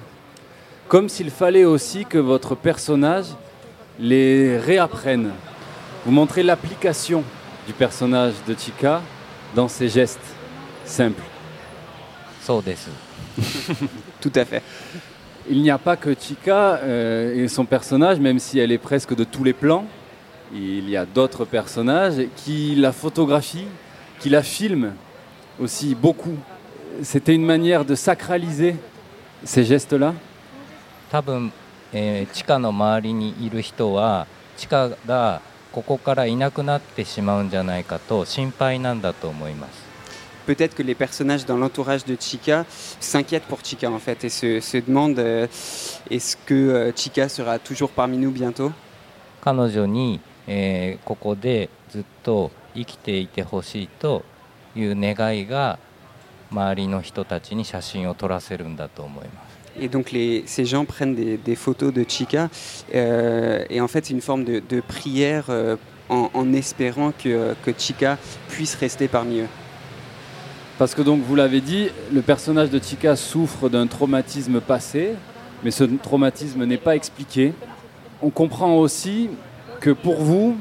[0.88, 3.28] comme s'il fallait aussi que votre personnage
[4.00, 5.32] les réapprenne.
[6.06, 7.24] Vous montrez l'application
[7.68, 9.02] du personnage de Chika
[9.56, 10.20] dans ses gestes
[10.86, 11.24] simples.
[14.22, 14.64] Tout à fait.
[15.50, 19.16] Il n'y a pas que Chika euh, et son personnage, même si elle est presque
[19.16, 19.86] de tous les plans,
[20.55, 23.69] Il y a d'autres personnages qui la photographient,
[24.21, 24.93] qui la filment
[25.59, 26.37] aussi beaucoup.
[27.03, 28.77] C'était une manière de sacraliser
[29.45, 30.15] ces gestes-là.
[31.11, 31.53] 多分、
[31.93, 39.83] えー地下の周りにいる人は地下がここからいなくなってしまうんじゃないかと心配なんだと思います
[40.47, 42.65] Peut-être que les personnages dans l'entourage de Chica
[42.99, 45.47] s'inquiètent pour Chica en fait et se, se demandent euh,
[46.11, 48.73] est-ce que euh, Chica sera toujours parmi nous bientôt
[49.43, 54.25] 彼女に、 えーここでずっと生きていてほしいと
[54.77, 55.79] いう願いが
[56.51, 62.51] 周りの人たちに写真を撮らせるんだと思います Et donc les, ces gens prennent des, des photos de Chica
[62.95, 65.77] euh, et en fait c'est une forme de, de prière euh,
[66.11, 69.49] en, en espérant que, que Chica puisse rester parmi eux.
[70.79, 75.15] Parce que donc, vous l'avez dit, le personnage de Chica souffre d'un traumatisme passé,
[75.63, 77.53] mais ce traumatisme n'est pas expliqué.
[78.21, 79.31] On comprend aussi
[79.80, 80.58] que pour vous,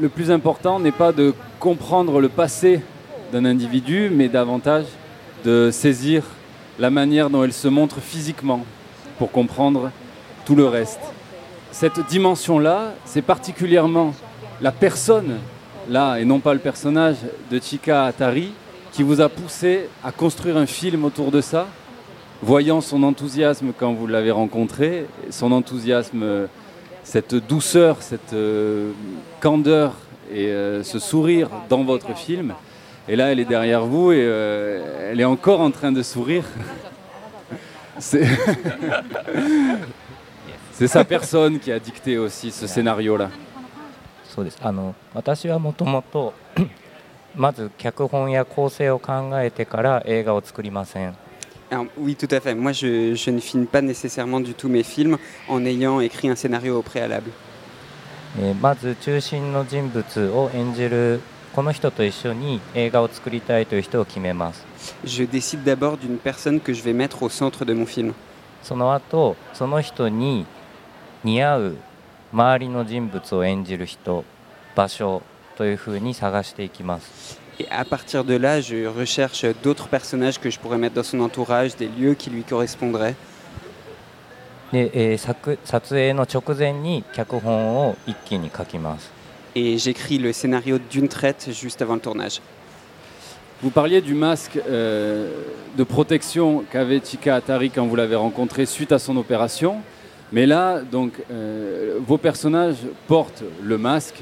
[0.00, 2.80] le plus important n'est pas de comprendre le passé
[3.32, 4.86] d'un individu, mais davantage
[5.44, 6.24] de saisir
[6.78, 8.64] la manière dont elle se montre physiquement
[9.18, 9.90] pour comprendre
[10.44, 11.00] tout le reste.
[11.70, 14.14] Cette dimension-là, c'est particulièrement
[14.60, 15.38] la personne,
[15.88, 17.16] là, et non pas le personnage
[17.50, 18.52] de Chika Atari,
[18.92, 21.66] qui vous a poussé à construire un film autour de ça,
[22.42, 26.46] voyant son enthousiasme quand vous l'avez rencontré, son enthousiasme,
[27.03, 28.91] cette douceur, cette euh,
[29.39, 29.93] candeur
[30.31, 32.53] et euh, ce sourire dans votre film.
[33.07, 36.45] Et là, elle est derrière vous et euh, elle est encore en train de sourire.
[37.97, 38.27] C'est
[40.71, 43.29] C'est sa personne qui a dicté aussi ce scénario-là.
[44.29, 46.33] そうですあの私はもともと
[47.35, 51.17] まず脚本や構成を考えてから映画を作りません
[51.71, 52.55] Alors, oui, tout à fait.
[52.55, 56.35] Moi, je, je ne filme pas nécessairement du tout mes films en ayant écrit un
[56.35, 57.31] scénario au préalable.
[58.39, 61.19] えーまず中心の人物を演じる
[61.55, 64.63] この人と一緒に映画を作りたいという人を決めます
[65.03, 68.13] Je décide d'abord d'une personne que je vais mettre au centre de mon film.
[68.61, 70.45] その後その人に
[71.23, 71.77] 似合う
[72.31, 74.23] 周りの人物を演じる人
[74.75, 75.23] 場所
[75.57, 81.19] というふうに探していきます Et à partir de là, je recherche d'autres personnages que je pourrais mettre dans son
[81.19, 83.15] entourage, des lieux qui lui correspondraient.
[84.71, 89.11] で、えー作撮影の直前に脚本を一気に書きます
[89.55, 92.39] Et j'écris le scénario d'une traite juste avant le tournage.
[93.63, 95.43] Vous parliez du masque euh,
[95.75, 99.81] de protection qu'avait Chika Atari quand vous l'avez rencontré suite à son opération.
[100.31, 104.21] Mais là, donc, euh, vos personnages portent le masque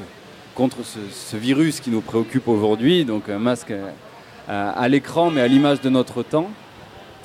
[0.54, 3.72] contre ce, virus qui nous préoccupe aujourd'hui, donc un masque
[4.48, 6.50] à, l'écran, mais à l'image de notre temps.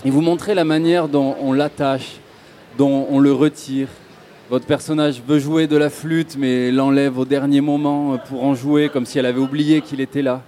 [0.05, 2.17] Et vous montrez la manière dont on l'attache,
[2.77, 3.87] dont on le retire.
[4.49, 8.89] Votre personnage veut jouer de la flûte, mais l'enlève au dernier moment pour en jouer,
[8.89, 10.41] comme si elle avait oublié qu'il était là.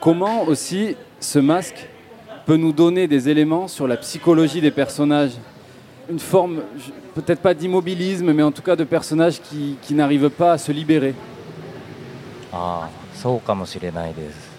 [0.00, 1.88] Comment aussi ce masque
[2.44, 5.32] peut nous donner des éléments sur la psychologie des personnages?
[6.10, 6.62] Une forme,
[7.14, 10.72] peut-être pas d'immobilisme, mais en tout cas de personnages qui, qui n'arrivent pas à se
[10.72, 11.14] libérer.
[12.52, 14.50] ああそうかもしれないです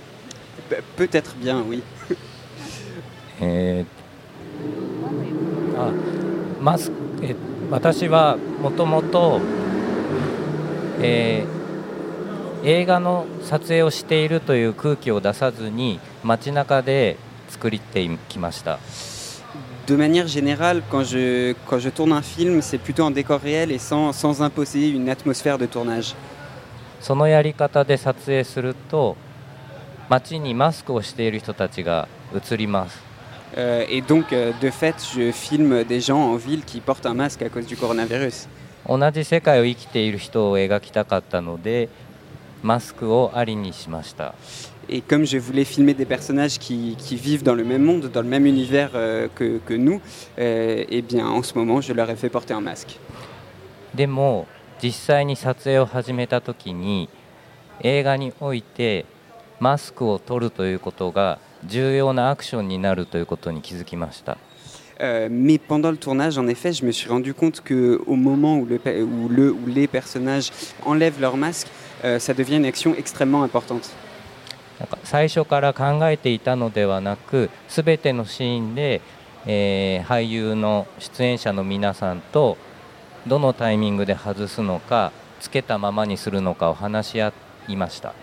[0.69, 1.81] Pe- Peut-être bien, oui.
[3.41, 5.91] えーあ
[6.61, 7.35] マスえ
[7.71, 9.39] 私はもともと
[11.01, 11.61] えー
[12.63, 17.17] 映画の撮影をしているという空気を出さずに街中で
[17.49, 18.77] 作りてきました
[19.87, 23.71] De manière générale, quand je, quand je tourne un film, c'est plutôt en décor réel
[23.71, 26.13] et sans, sans imposer une atmosphère de tournage.
[27.00, 29.16] そのやり方で撮影すると
[30.08, 33.04] 街にマスクをしている人たちが映ります
[33.56, 37.14] Euh, et donc, euh, de fait, je filme des gens en ville qui portent un
[37.14, 38.48] masque à cause du coronavirus.
[38.86, 41.88] 同じ世界を生きている人を描きたかったので
[42.62, 44.34] マスクをありにしました
[44.88, 48.22] Et comme je voulais filmer des personnages qui, qui vivent dans le même monde, dans
[48.22, 50.00] le même univers euh, que, que nous,
[50.38, 52.98] euh, eh bien, en ce moment, je leur ai fait porter un masque.
[53.94, 54.46] でも
[54.81, 57.09] 実際に撮影を始めた時に
[57.81, 59.05] 映画において
[59.59, 64.37] マスクを取るということが重要なアクションになるということに気づきました
[64.99, 68.67] Euh, mais pendant le tournage, en effet, je me suis rendu compte qu'au moment où,
[68.67, 70.51] le, où, le, ou les personnages
[70.85, 71.67] enlèvent leur masque,
[72.03, 73.89] euh, ça devient une action extrêmement importante.
[74.79, 79.01] なんか最初から考えていたのではなく全てのシーンで、
[79.47, 82.57] えー俳優の出演者の皆さんと
[83.26, 87.32] どのタイミングで外すのかつけたままにするのかを話し合
[87.68, 88.14] いました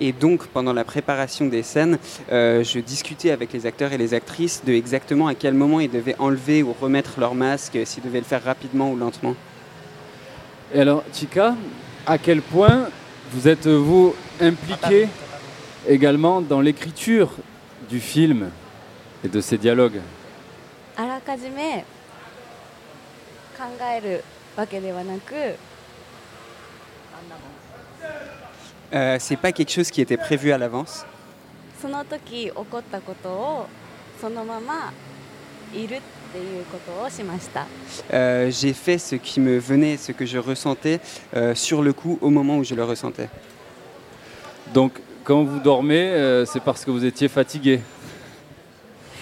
[0.00, 1.98] Et donc, pendant la préparation des scènes,
[2.32, 5.90] euh, je discutais avec les acteurs et les actrices de exactement à quel moment ils
[5.90, 9.36] devaient enlever ou remettre leur masque, s'ils devaient le faire rapidement ou lentement.
[10.74, 11.54] Et alors, Chika,
[12.06, 12.88] à quel point
[13.30, 15.08] vous êtes, vous, impliqué
[15.86, 17.30] également dans l'écriture
[17.88, 18.50] du film
[19.24, 20.00] et de ses dialogues
[20.94, 21.86] あらかじめ
[23.56, 24.24] 考える
[24.56, 25.56] わけではなく
[28.94, 31.06] Euh, c'est pas quelque chose qui était prévu à l'avance.
[31.80, 33.66] その時起こったことを
[34.20, 34.92] そのまま
[35.74, 36.00] いるっ
[36.32, 37.66] ていうことをしました
[38.10, 41.00] Euh, j'ai fait ce qui me venait, ce que je ressentais
[41.34, 43.30] euh, sur le coup au moment où je le ressentais.
[44.74, 47.80] Donc, quand vous dormez, euh, c'est parce que vous étiez fatigué.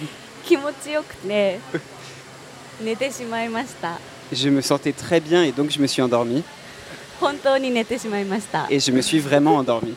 [0.45, 1.61] 気持ちよくて
[2.83, 4.01] 寝てしまいました
[4.32, 6.44] je me sentais très bien et donc je me suis endormi.
[8.70, 9.94] Et je me suis vraiment endormi.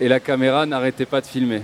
[0.00, 1.62] Et la caméra n'arrêtait pas de filmer.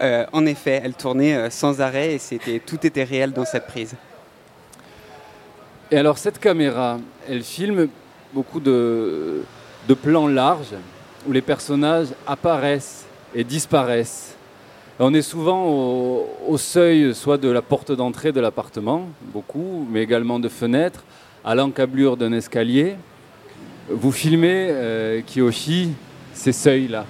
[0.00, 3.94] Euh, en effet, elle tournait euh, sans arrêt et tout était réel dans cette prise.
[5.90, 6.98] Et alors cette caméra,
[7.28, 7.88] elle filme
[8.32, 9.44] beaucoup de
[10.02, 10.74] plans larges
[11.26, 14.33] où les personnages apparaissent et disparaissent.
[14.99, 19.87] Et on est souvent au, au seuil soit de la porte d'entrée de l'appartement, beaucoup,
[19.89, 21.03] mais également de fenêtres,
[21.45, 22.95] à l'encablure d'un escalier.
[23.89, 25.93] Vous filmez, euh, Kiyoshi,
[26.33, 27.05] ces seuils-là.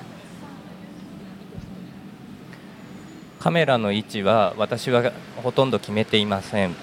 [3.40, 6.76] カメラの位置は私はほとんど決めていません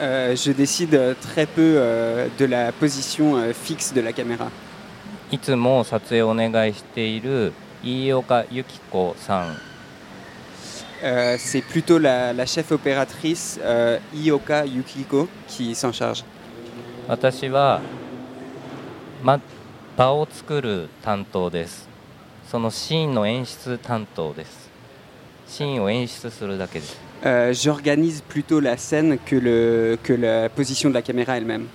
[0.00, 4.50] Euh, je décide euh, très peu euh, de la position euh, fixe de la caméra.
[5.30, 9.56] いつも撮影をお願いしている飯岡由紀子さん
[11.01, 16.25] Euh, c'est plutôt la, la, chef opératrice euh, Ioka Yukiko qui s'en charge.
[27.25, 31.67] Euh, J'organise plutôt la scène que, le, que la position de la caméra elle-même.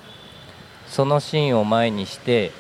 [0.87, 2.53] そのシーンを前にして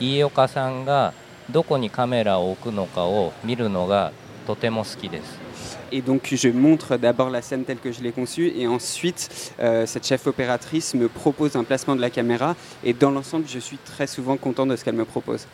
[0.00, 1.12] 飯岡さんが
[1.50, 4.12] どこにカメラを置くのかを見るのが
[4.46, 5.53] とても好きです。
[5.91, 10.05] Et donc je montre d'abord la scène telle que je l'ai conçue et ensuite euh, cette
[10.05, 14.07] chef opératrice me propose un placement de la caméra et dans l'ensemble je suis très
[14.07, 15.47] souvent content de ce qu'elle me propose.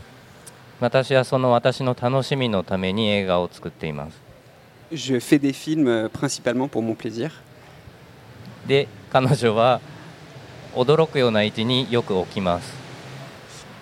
[0.81, 4.17] 私はその私の楽しみのために映画を作っています
[4.91, 7.31] Je fais des films euh, principalement pour mon plaisir
[8.67, 9.79] で彼女は
[10.73, 12.73] 驚くような位置によく置きます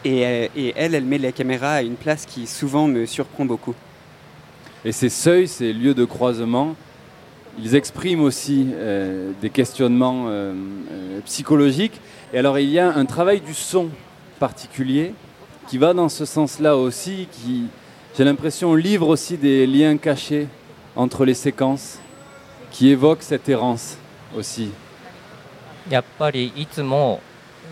[0.05, 3.45] et, euh, et elle, elle met la caméra à une place qui souvent me surprend
[3.45, 3.73] beaucoup.
[4.85, 6.75] Et ces seuils, ces lieux de croisement,
[7.59, 10.53] ils expriment aussi euh, des questionnements euh,
[10.91, 11.99] euh, psychologiques.
[12.33, 13.89] Et alors il y a un travail du son
[14.39, 15.13] particulier
[15.67, 17.65] qui va dans ce sens-là aussi, qui,
[18.17, 20.47] j'ai l'impression, livre aussi des liens cachés
[20.95, 21.99] entre les séquences,
[22.71, 23.97] qui évoquent cette errance
[24.35, 24.71] aussi.
[25.89, 27.19] やっぱりいつも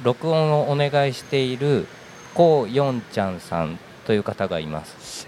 [0.04, 1.88] 録音をお願いしている
[2.34, 5.27] コウ・ヨンちゃんさん という方がいます。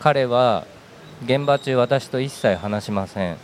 [0.00, 0.66] 彼は
[1.24, 3.36] 現場中私と一切話しません。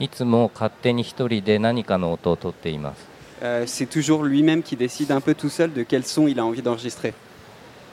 [0.00, 3.06] いつも勝手に一人で何かの音を取っています。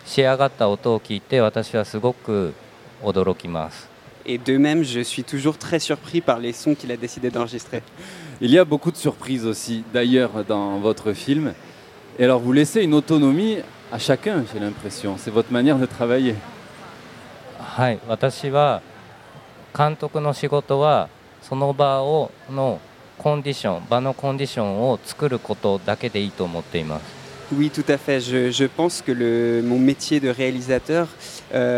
[0.06, 2.54] 仕上がった音を聞いて私はすごく
[3.04, 3.97] 驚きます。
[4.27, 7.83] Et de même, je suis toujours très surpris par les sons qu'il a décidé d'enregistrer.
[8.41, 11.55] Il y a beaucoup de surprises aussi, d'ailleurs, dans votre film.
[12.19, 13.59] Et alors, vous laissez une autonomie
[13.91, 15.17] à chacun, j'ai l'impression.
[15.19, 16.35] C'est votre manière de travailler.
[17.59, 18.83] はい私は
[19.75, 21.09] 監督の仕事は
[21.41, 22.81] その場をの
[23.17, 27.23] コンディション場のコンディションを作ることだけでいいと思っています
[27.55, 28.19] Oui, tout à fait.
[28.21, 31.07] Je, je pense que le, mon métier de réalisateur, euh,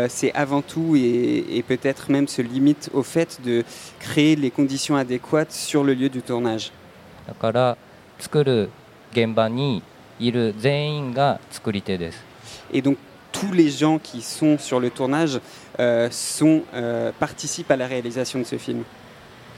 [0.07, 3.63] c'est avant tout et, et peut-être même se limite au fait de
[3.99, 6.71] créer les conditions adéquates sur le lieu du tournage.
[7.27, 7.77] だから
[8.19, 8.69] 作る
[9.11, 9.81] 現場に
[10.19, 12.23] いる全員が作り手です
[12.71, 12.97] Et donc,
[13.31, 15.39] tous les gens qui sont sur le tournage
[15.79, 18.85] euh, sont, euh, participent à la réalisation de ce film.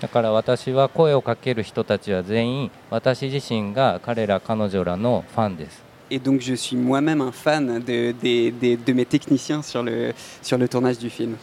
[0.02, 5.84] だから私は声をかける人たちは全員私自身が彼ら彼女らのファンです
[6.15, 10.99] Et donc, je suis moi-même un fan de, mes techniciens sur le, sur le tournage
[10.99, 11.37] du film.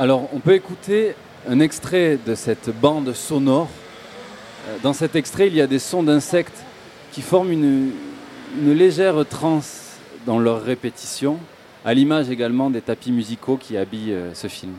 [0.00, 1.14] Alors, on peut écouter
[1.48, 3.68] un extrait de cette bande sonore.
[4.66, 6.60] Euh, Dans cet extrait, il y a des sons d'insectes
[7.12, 7.92] qui forment une,
[8.60, 9.92] une légère transe
[10.26, 11.38] dans leur répétition,
[11.84, 14.74] à l'image également des tapis musicaux qui habillent euh, ce film.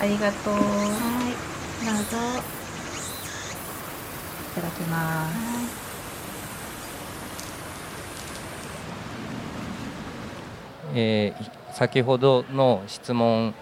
[0.00, 0.54] ありがとう。
[0.54, 2.02] はいどうぞ
[4.50, 5.88] いただきます。
[10.94, 13.54] えーい先ほどの質問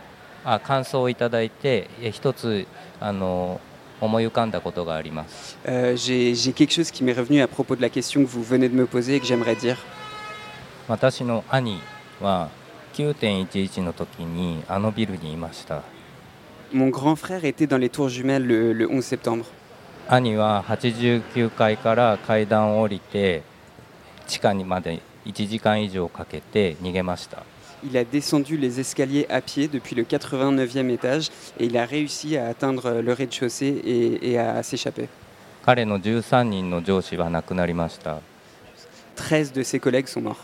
[0.45, 2.67] あ感想をいただいてえー一つ
[3.01, 3.61] あの
[4.01, 8.69] 思い浮かんだことがあります Euh, J'ai quelque chose qui m'est revenu à propos de la question que vous venez
[8.69, 9.77] de me poser et que j'aimerais dire.
[10.89, 11.81] 私の兄
[12.23, 12.49] は
[12.95, 15.83] 9.11の時にあのビルにいました
[16.74, 19.46] Mon grand frère était dans les tours jumelles le, le 11 septembre.
[20.08, 23.44] 兄は89階から階段を降りて
[24.28, 27.44] 地下にまで1時間以上かけて逃げました
[27.84, 32.38] Il a descendu les escaliers à pied depuis le 89e étage et il a réussi
[32.38, 35.08] à atteindre le rez-de-chaussée et, et à s'échapper.
[35.66, 38.20] 彼の13人の上司は亡くなりました
[39.16, 40.36] 13 de ses collègues sont morts.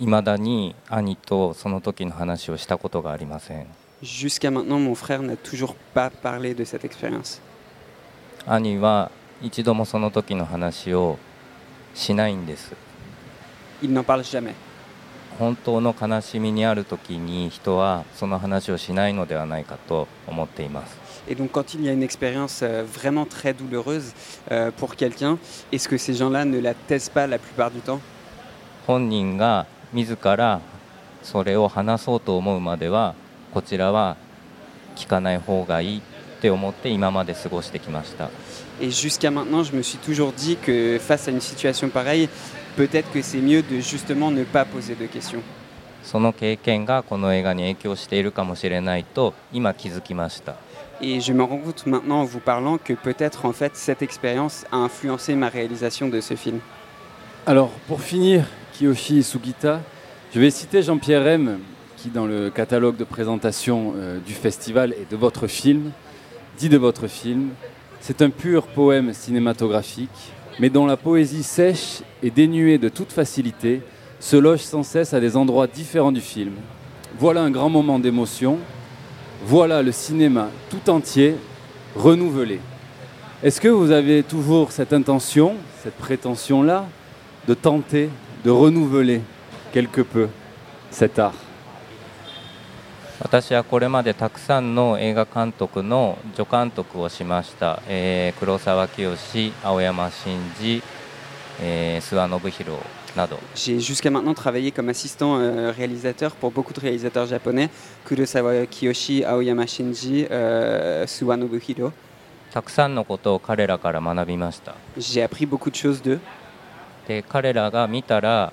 [0.00, 3.66] いまだに兄とその時の話をしたことがありません
[4.02, 7.40] Jusqu'à maintenant, mon frère n'a toujours pas parlé de cette expérience.
[8.46, 9.10] 兄は
[9.42, 11.18] 一度もその時の話を
[11.94, 12.74] しないんです
[13.82, 14.54] Il n'en parle jamais.
[15.38, 20.96] 本当の悲しみにある時に人はその話をしないのではないかと思っています
[21.28, 24.12] Et donc quand il y a une expérience euh, vraiment très douloureuse
[24.52, 25.38] euh, pour quelqu'un,
[25.72, 28.00] est-ce que ces gens-là ne la taisent pas la plupart du temps
[28.86, 30.60] 本人が自ら
[31.24, 33.14] それを話そうと思うまでは
[33.52, 34.16] こちらは
[34.96, 36.02] 聞かない方がいいっ
[36.40, 38.30] て思って今まで過ごしてきました
[38.80, 42.28] Et jusqu'à maintenant, je me suis toujours dit que face à une situation pareille,
[42.76, 45.42] peut-être que c'est mieux de justement ne pas poser de questions.
[46.02, 50.54] その経験がこの映画に影響しているかもしれないと今気づきました
[51.00, 54.64] Et je me rends compte maintenant en vous parlant que peut-être en fait cette expérience
[54.70, 56.60] a influencé ma réalisation de ce film.
[57.44, 59.80] Alors, pour finir, Kiyoshi Sugita,
[60.34, 61.58] je vais citer Jean-Pierre M,
[62.01, 65.91] qui, dans le catalogue de présentation euh, du festival et de votre film,
[66.57, 67.49] dit de votre film
[67.99, 73.81] C'est un pur poème cinématographique, mais dont la poésie sèche et dénuée de toute facilité
[74.19, 76.53] se loge sans cesse à des endroits différents du film.
[77.19, 78.57] Voilà un grand moment d'émotion.
[79.45, 81.35] Voilà le cinéma tout entier
[81.95, 82.59] renouvelé.
[83.43, 86.87] Est-ce que vous avez toujours cette intention, cette prétention-là,
[87.47, 88.09] de tenter
[88.43, 89.21] de renouveler
[89.71, 90.29] quelque peu
[90.89, 91.50] cet art?
[93.23, 99.15] 私はこれまでたくさんの映画監督の助監督をしました、えー黒沢清
[99.63, 100.81] 青山真司、
[101.61, 102.81] えー諏訪信弘
[103.15, 107.69] など J'ai jusqu'à maintenant travaillé comme assistant euh, réalisateur pour beaucoup de réalisateurs japonais,
[108.07, 111.91] Kurosawa Kiyoshi, Aoyama Shinji, euh, Suwa Nobuhiro.
[112.51, 116.19] たくさんのことを彼らから学びました J'ai appris beaucoup de choses d'eux.
[117.07, 118.51] で彼らが見たら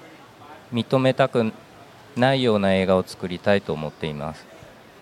[0.75, 1.53] 認めたく
[2.17, 4.45] ないような映画を作りたいと思っています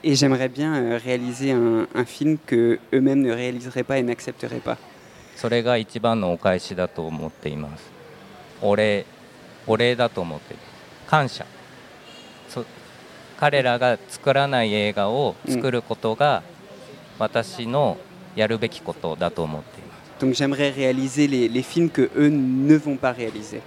[0.05, 4.59] Et j'aimerais bien euh, réaliser un, un film que eux-mêmes ne réaliseraient pas et n'accepteraient
[4.59, 4.77] pas.
[5.41, 7.89] それが一番のお返しだと思っています
[8.61, 9.07] お礼
[9.65, 10.61] お礼だと思っている
[11.07, 11.47] 感謝
[12.47, 12.63] そ
[13.39, 16.43] 彼らが作らない映画を作ることが
[17.17, 17.97] 私の
[18.35, 19.91] やるべきことだと思っています。
[20.23, 23.61] Donc j'aimerais réaliser les, les films que eux ne vont pas réaliser.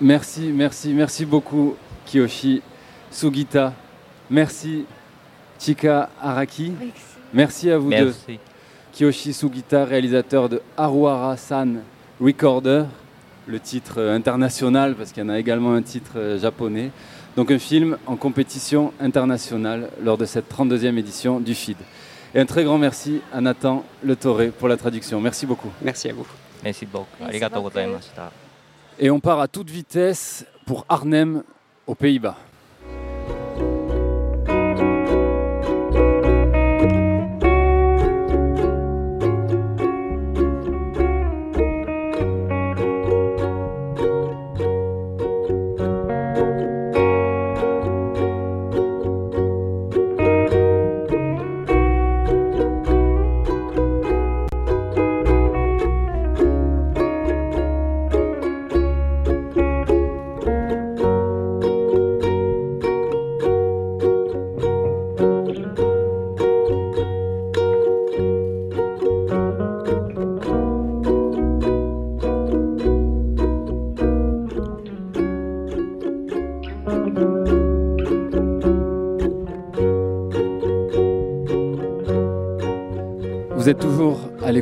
[0.00, 2.62] Merci, merci, merci beaucoup, Kiyoshi
[3.10, 3.72] Sugita.
[4.30, 4.86] Merci,
[5.59, 6.71] Chika Araki.
[7.33, 8.15] Merci, à vous Merci.
[8.27, 8.33] deux.
[8.93, 11.81] Kiyoshi Sugita, réalisateur de Haruara San
[12.19, 12.85] Recorder,
[13.45, 16.91] le titre international, parce qu'il y en a également un titre euh, japonais.
[17.35, 21.77] Donc un film en compétition internationale lors de cette 32e édition du FID.
[22.33, 25.19] Et un très grand merci à Nathan Le Toré pour la traduction.
[25.19, 25.69] Merci beaucoup.
[25.81, 26.25] Merci à vous.
[26.63, 27.05] Merci beaucoup.
[27.19, 27.69] Merci beaucoup.
[28.97, 31.43] Et on part à toute vitesse pour Arnhem,
[31.87, 32.37] aux Pays-Bas.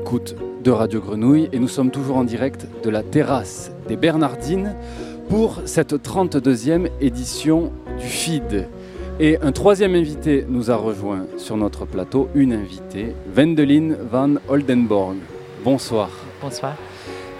[0.07, 4.73] L'écoute de Radio Grenouille et nous sommes toujours en direct de la terrasse des Bernardines
[5.27, 8.69] pour cette 32e édition du FID.
[9.19, 15.17] Et un troisième invité nous a rejoint sur notre plateau, une invitée, Wendelin van Oldenborg.
[15.65, 16.09] Bonsoir.
[16.41, 16.77] Bonsoir.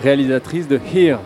[0.03, 1.19] Réalisatrice de Here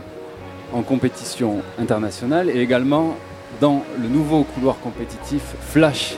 [0.71, 3.15] en compétition internationale et également
[3.59, 6.15] dans le nouveau couloir compétitif Flash,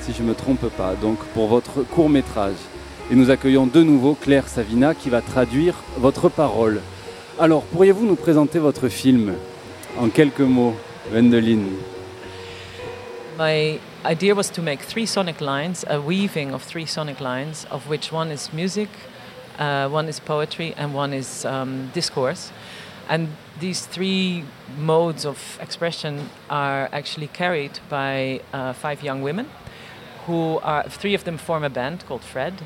[0.00, 2.54] si je ne me trompe pas, donc pour votre court métrage.
[3.10, 6.80] Et nous accueillons de nouveau Claire Savina qui va traduire votre parole.
[7.38, 9.34] Alors, pourriez-vous nous présenter votre film
[10.00, 10.74] en quelques mots,
[11.12, 11.66] Wendelin
[13.38, 17.86] My idea was to make three sonic lines, a weaving of three sonic lines, of
[17.90, 18.88] which one is music,
[19.58, 22.52] uh, one is poetry, and one is um, discourse.
[23.10, 23.28] And
[23.60, 24.44] these three
[24.78, 29.50] modes of expression are actually carried by uh, five young women,
[30.26, 32.62] who are three of them form a band called Fred,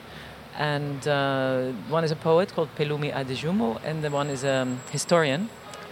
[0.59, 5.49] and uh, one is a poet called Pelumi Adejumo, and the one is a historian,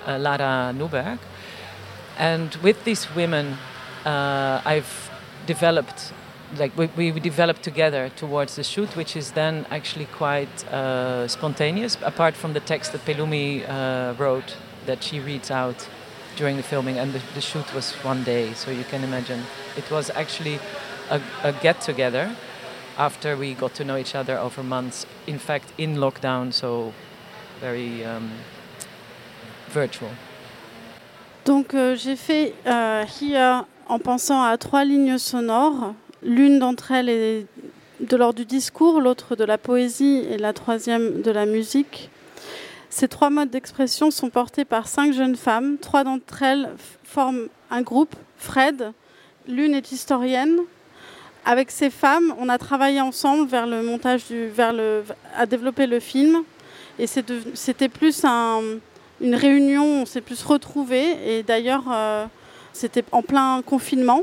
[0.06, 1.20] uh, Lara Nuberg.
[2.18, 3.58] And with these women,
[4.04, 5.10] uh, I've
[5.46, 6.12] developed,
[6.58, 11.96] like we, we developed together towards the shoot, which is then actually quite uh, spontaneous,
[12.02, 14.56] apart from the text that Pelumi uh, wrote
[14.86, 15.88] that she reads out
[16.34, 16.98] during the filming.
[16.98, 19.44] And the, the shoot was one day, so you can imagine.
[19.76, 20.58] It was actually
[21.08, 22.34] a, a get together
[22.98, 26.92] after we got to know each other over months, in fact, in lockdown, so
[27.60, 28.30] very um,
[29.70, 30.10] virtual.
[31.44, 33.04] Donc euh, j'ai fait euh,
[33.88, 35.94] en pensant à trois lignes sonores.
[36.22, 37.46] L'une d'entre elles est
[38.00, 42.10] de l'ordre du discours, l'autre de la poésie et la troisième de la musique.
[42.90, 45.76] Ces trois modes d'expression sont portés par cinq jeunes femmes.
[45.78, 46.70] Trois d'entre elles
[47.04, 48.92] forment un groupe, Fred.
[49.46, 50.58] L'une est historienne.
[51.48, 55.04] Avec ces femmes, on a travaillé ensemble vers le montage vers le,
[55.36, 56.42] à développer le film.
[56.98, 58.60] Et c'était plus un,
[59.20, 61.08] une réunion, on s'est plus retrouvés.
[61.24, 62.26] Et d'ailleurs, euh,
[62.72, 64.22] c'était en plein confinement.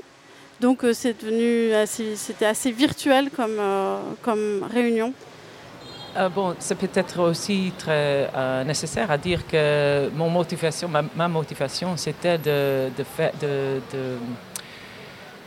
[0.59, 5.13] Donc euh, c'était assez virtuel comme, euh, réunion.
[6.17, 8.29] Euh, bon, c'est peut-être aussi très
[8.65, 13.79] nécessaire à dire que mon motivation, ma, motivation, c'était de, faire- de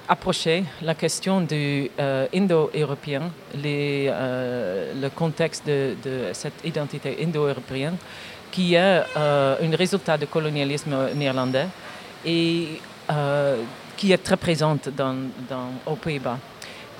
[0.09, 3.31] approcher la question du euh, indo-européen,
[3.65, 7.97] euh, le contexte de, cette identité indo-européenne,
[8.51, 11.67] qui est euh, un résultat du colonialisme néerlandais
[12.25, 12.81] et
[13.11, 13.63] euh,
[13.97, 15.17] qui est très présente dans,
[15.87, 16.39] aux Pays-Bas.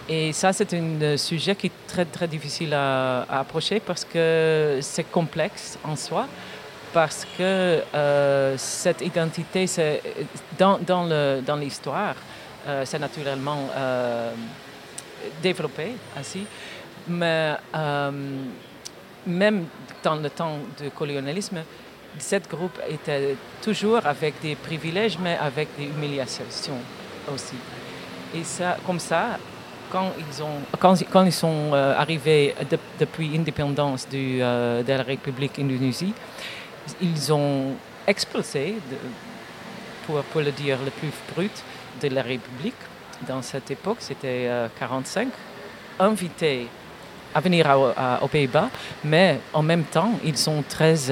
[0.09, 5.11] Et ça, c'est un sujet qui est très, très difficile à, approcher parce que c'est
[5.11, 6.27] complexe en soi,
[6.93, 7.83] parce que
[8.57, 10.01] cette identité, c'est,
[10.57, 12.15] dans, dans l'histoire,
[12.67, 14.33] euh, c'est naturellement euh,
[15.43, 16.47] développé ainsi,
[17.09, 18.11] mais euh,
[19.27, 19.67] même
[20.03, 21.59] dans le temps du colonialisme,
[22.19, 26.45] cette groupe était toujours avec des privilèges, mais avec des humiliations
[27.33, 27.57] aussi.
[28.35, 29.39] Et ça, comme ça,
[29.91, 30.61] quand ils, ont,
[31.13, 34.41] quand, ils sont euh, arrivés de- depuis l'indépendance de
[34.87, 36.13] la République Indonésie,
[37.01, 37.75] ils ont
[38.07, 38.77] expulsé,
[40.07, 41.53] pour le dire le plus brut,
[42.03, 42.75] de la République,
[43.27, 44.49] dans cette époque, c'était
[44.81, 45.29] 1945,
[45.99, 46.69] invités
[47.35, 47.67] à venir
[48.23, 48.71] aux Pays-Bas,
[49.05, 51.11] mais en même temps, ils sont très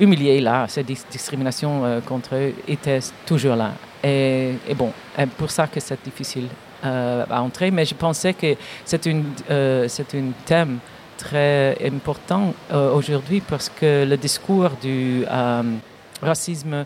[0.00, 0.66] humiliés là.
[0.68, 3.72] Cette discrimination contre eux était toujours là.
[4.02, 4.92] Et, bon,
[5.36, 6.48] pour ça que c'est difficile
[6.82, 8.54] à entrer, mais je pensais que
[8.84, 9.02] c'est
[9.88, 10.78] c'est un thème
[11.16, 15.24] très important aujourd'hui parce que le discours du
[16.22, 16.84] racisme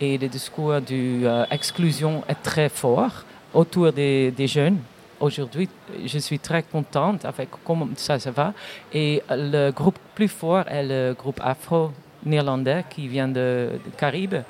[0.00, 4.78] et le discours d'exclusion est très fort autour des, jeunes.
[5.20, 5.68] Aujourd'hui,
[6.04, 8.52] je suis très contente avec comment ça se va.
[8.92, 14.42] Et le groupe plus fort est le groupe afro-néerlandais qui vient de, de Caraïbes.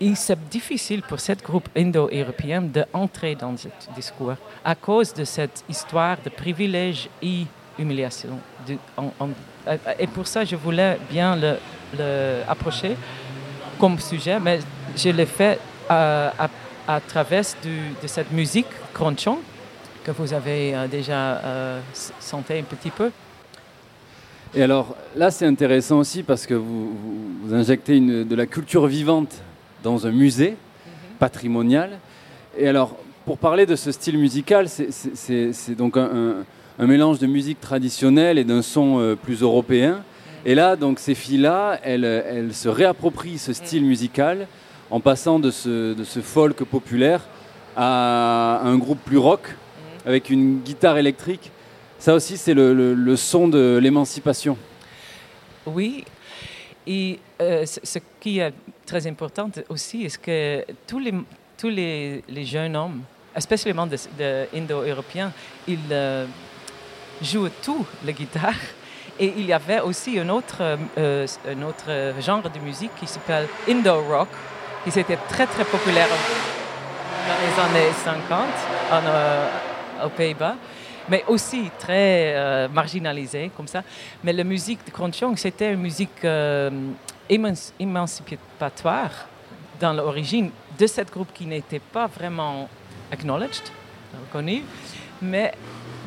[0.00, 4.34] Et c'est difficile pour ce groupe indo-européen d'entrer dans ce discours
[4.64, 7.46] à cause de cette histoire de privilège et
[7.78, 8.38] humiliation.
[8.66, 9.10] De, en,
[9.98, 11.56] et pour ça, je voulais bien le,
[11.98, 12.96] le approcher
[13.84, 14.60] comme sujet, mais
[14.96, 15.58] je l'ai fait
[15.90, 16.48] à,
[16.88, 19.36] à, travers de cette musique cronchon
[20.02, 21.80] que vous avez euh, déjà euh,
[22.18, 23.10] senti un petit peu.
[24.54, 26.94] Et alors là, c'est intéressant aussi parce que vous,
[27.52, 29.34] injectez de la culture vivante
[29.82, 30.56] dans un musée
[31.18, 31.98] patrimonial.
[32.56, 36.36] Et alors, pour parler de ce style musical, c'est donc un,
[36.78, 40.02] mélange de musique traditionnelle et d'un son euh, plus européen.
[40.46, 44.46] Et là, donc, ces filles-là, elles, elles, se réapproprient ce style musical
[44.90, 47.22] en passant de ce, de ce folk populaire
[47.76, 49.54] à un groupe plus rock
[50.04, 51.50] avec une guitare électrique.
[51.98, 54.58] Ça aussi, c'est le, le, le, son de l'émancipation.
[55.64, 56.04] Oui,
[56.86, 58.52] et euh, ce qui est
[58.84, 61.14] très important aussi, c'est que tous les,
[61.56, 63.00] tous les, les jeunes hommes,
[63.38, 65.32] spécialement des de indo-européens,
[65.66, 66.26] ils euh,
[67.22, 68.52] jouent tout la guitare?
[69.20, 70.56] Et il y avait aussi un autre,
[70.98, 74.28] euh, un autre genre de musique qui s'appelle Indo-Rock,
[74.84, 78.38] qui était très très populaire dans les années 50
[78.92, 79.48] en, euh,
[80.04, 80.56] aux Pays-Bas,
[81.08, 83.82] mais aussi très euh, marginalisée comme ça.
[84.22, 86.70] Mais la musique de Kronchong, c'était une musique euh,
[87.78, 89.28] émancipatoire
[89.80, 92.68] dans l'origine de ce groupe qui n'était pas vraiment
[93.10, 93.64] acknowledged,
[94.26, 94.62] reconnu,
[95.22, 95.52] mais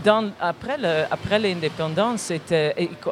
[0.07, 2.31] dans, après, le, après l'indépendance,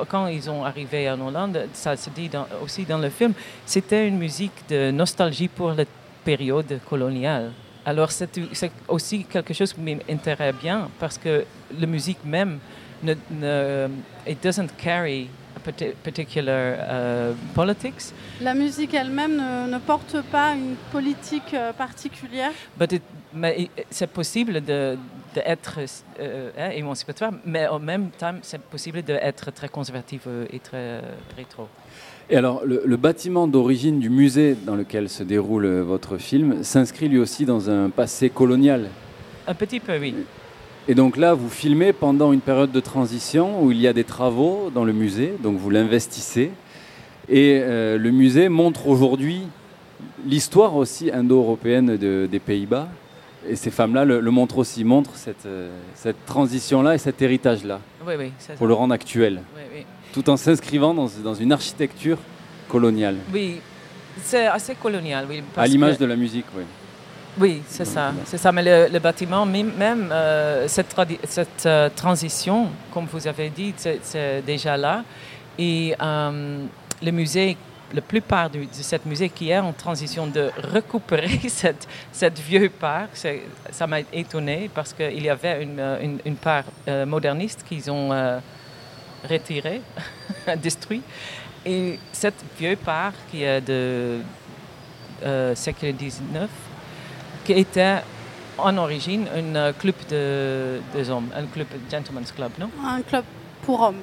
[0.07, 3.33] quand ils ont arrivé en Hollande, ça se dit dans, aussi dans le film,
[3.65, 5.83] c'était une musique de nostalgie pour la
[6.23, 7.51] période coloniale.
[7.85, 11.45] Alors c'est, c'est aussi quelque chose qui m'intéresse bien parce que
[11.77, 12.59] la musique même
[13.03, 13.89] ne, ne
[14.25, 15.27] it doesn't carry
[16.03, 18.13] particular uh, politics.
[18.41, 22.51] La musique elle-même ne, ne, porte pas une politique euh, particulière?
[22.77, 24.97] But it, mais c'est possible de,
[25.35, 25.79] d'être
[26.19, 31.01] euh, hein, émancipatoire, mais en même temps, c'est possible d'être très conservatif euh, et très
[31.37, 31.67] rétro.
[32.29, 37.07] Et alors, le, le, bâtiment d'origine du musée dans lequel se déroule votre film s'inscrit
[37.07, 38.89] lui aussi dans un passé colonial?
[39.47, 40.15] Un petit peu, oui.
[40.87, 44.03] Et donc là, vous filmez pendant une période de transition où il y a des
[44.03, 46.51] travaux dans le musée, donc vous l'investissez.
[47.27, 49.41] Et euh, le musée montre aujourd'hui
[50.27, 52.87] l'histoire aussi indo-européenne de, des Pays-Bas.
[53.47, 57.79] Et ces femmes-là le, le, montrent aussi, montrent cette, euh, cette transition-là et cet héritage-là.
[58.05, 59.41] Oui, oui, pour le rendre actuel.
[59.55, 59.85] Oui, oui.
[60.13, 62.17] Tout en s'inscrivant dans, dans, une architecture
[62.69, 63.17] coloniale.
[63.33, 63.59] Oui,
[64.23, 65.43] c'est assez colonial, oui.
[65.57, 66.01] à l'image que...
[66.01, 66.63] de la musique, oui.
[67.37, 68.51] Oui, c'est ça, c'est ça.
[68.53, 74.41] Mais le, le, bâtiment, même euh, cette, cette euh, transition, comme vous avez dit, c'est
[74.45, 75.03] déjà là.
[75.59, 76.63] Et euh,
[77.03, 77.57] le musée,
[77.93, 82.69] la plupart de, de cette musée qui est en transition de récupérer cette, cette vieux
[82.69, 83.07] part,
[83.71, 88.11] ça m'a étonné parce qu'il y avait une, une, une part euh, moderniste qu'ils ont
[88.11, 88.39] euh,
[89.29, 89.81] retirée,
[90.57, 91.03] détruite.
[91.65, 94.19] Et cette vieux part qui est de
[95.55, 96.49] siècle 19
[97.45, 98.01] qui était
[98.57, 102.69] en origine un club de, des hommes, un club gentleman's club, non?
[102.83, 103.23] Un club
[103.63, 104.01] pour hommes.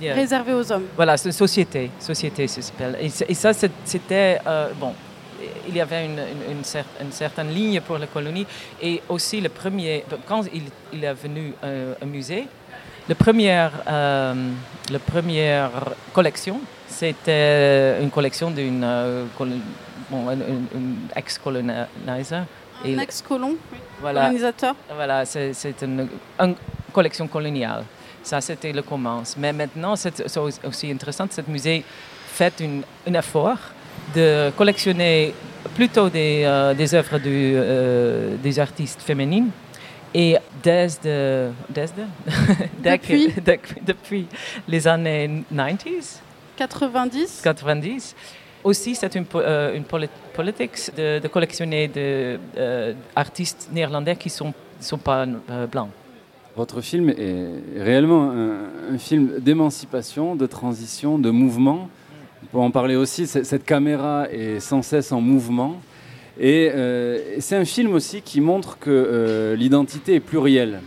[0.00, 0.14] Yeah.
[0.14, 0.86] réservé aux hommes.
[0.96, 2.96] Voilà, c'est une société, société ça s'appelle.
[3.00, 3.52] Et, et, ça,
[3.84, 4.92] c'était euh, bon.
[5.68, 8.46] Il y avait une, une, une, cer une, certaine ligne pour la colonie
[8.80, 10.62] et aussi le premier quand il,
[10.92, 12.46] il est venu euh, au musée,
[13.08, 14.34] la première, euh,
[14.90, 15.70] la première
[16.12, 19.24] collection, c'était une collection d'une euh,
[20.10, 20.26] bon,
[21.16, 22.44] ex-colonizer
[22.84, 23.56] un ex-colon,
[24.00, 24.74] voilà, colonisateur.
[24.94, 26.08] Voilà, c'est une,
[26.40, 26.54] une,
[26.92, 27.84] collection coloniale.
[28.22, 29.36] Ça, c'était le commence.
[29.36, 30.14] Mais maintenant, c'est
[30.64, 31.84] aussi intéressant, ce musée
[32.26, 33.58] fait une, un effort
[34.14, 35.34] de collectionner
[35.74, 39.50] plutôt des, euh, des œuvres du, euh, des artistes féminines.
[40.14, 42.04] Et dès de, dès de,
[42.82, 43.32] depuis.
[43.86, 44.26] depuis
[44.68, 46.20] les années 90,
[46.56, 48.14] 90, 90
[48.62, 52.38] aussi, c'est une, euh, une poli- politique de, de collectionner des
[53.16, 55.88] artistes néerlandais qui ne sont, sont pas euh, blancs.
[56.56, 57.46] Votre film est
[57.78, 61.88] réellement un, un film d'émancipation, de transition, de mouvement.
[62.42, 65.80] On peut en parler aussi, cette caméra est sans cesse en mouvement.
[66.38, 70.80] Et euh, c'est un film aussi qui montre que euh, l'identité est plurielle.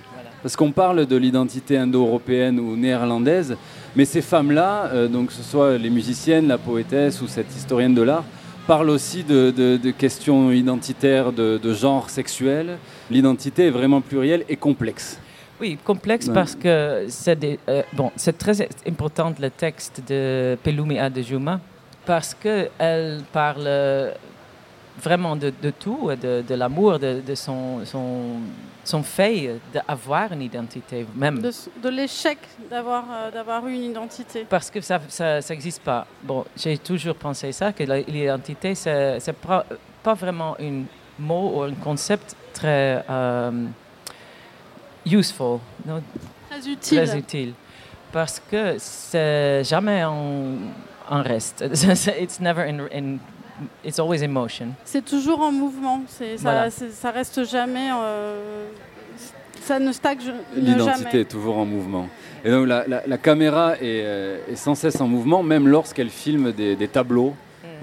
[0.44, 3.58] Parce qu'on parle de l'identité indo-européenne ou néerlandaise,
[3.96, 7.96] mais ces femmes-là, euh, donc que ce soit les musiciennes, la poétesse ou cette historienne
[7.96, 8.26] de l'art,
[8.68, 12.78] parlent aussi de, de- de questions identitaires, de, de genre sexuel.
[13.10, 15.20] L'identité est vraiment plurielle et complexe.
[15.60, 16.34] Oui, complexe Ouais.
[16.34, 21.60] parce que c'est euh, bon, c'est très important le texte de Pelumi Adejuma
[22.06, 24.12] parce qu'elle parle euh,
[25.02, 28.40] vraiment de, de tout, de, de l'amour, de, de son, son,
[28.84, 31.40] son fait d'avoir une identité même.
[31.40, 31.52] De,
[31.84, 32.38] de l'échec
[32.70, 34.46] d'avoir euh, d'avoir eu une identité.
[34.50, 35.00] Parce que ça
[35.50, 36.06] n'existe pas.
[36.24, 39.66] Bon, j'ai toujours pensé ça, que l'identité, c'est c'est pas,
[40.04, 40.84] pas vraiment un
[41.18, 43.52] mot ou un concept très euh,
[45.06, 46.02] useful, non?
[46.50, 46.98] Très utile.
[47.06, 47.54] très utile.
[48.12, 50.54] Parce que c'est jamais en,
[51.10, 51.66] en reste.
[52.22, 53.18] It's never in, in-
[53.84, 54.68] it's always in motion.
[54.86, 56.02] C'est toujours en mouvement.
[56.08, 56.70] C'est ça, Voilà.
[56.70, 57.90] ça reste jamais.
[57.92, 58.68] euh,
[59.62, 60.20] ça ne stagne
[60.56, 61.22] L'identité jamais.
[61.22, 62.08] est toujours en mouvement.
[62.44, 66.10] Et donc la, la- la caméra est, euh, est sans cesse en mouvement, même lorsqu'elle
[66.12, 67.34] filme des, des tableaux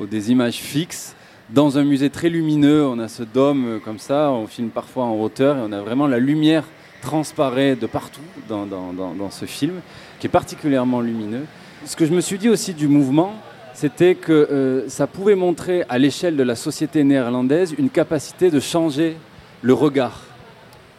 [0.00, 1.14] ou des images fixes.
[1.50, 5.04] Dans un musée très lumineux, on a ce dôme euh, comme ça, on filme parfois
[5.04, 6.64] en hauteur et on a vraiment la lumière
[7.02, 9.80] transparaît de partout dans, dans- dans- dans ce film,
[10.18, 11.44] qui est particulièrement lumineux.
[11.84, 13.34] Ce que je me suis dit aussi du mouvement,
[13.74, 18.60] c'était que euh, ça pouvait montrer à l'échelle de la société néerlandaise une capacité de
[18.60, 19.16] changer
[19.62, 20.20] le regard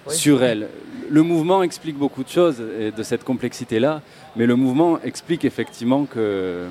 [0.07, 0.67] sur elle.
[1.09, 4.01] Le mouvement explique beaucoup de choses et de cette complexité-là,
[4.35, 6.65] mais le mouvement explique effectivement que,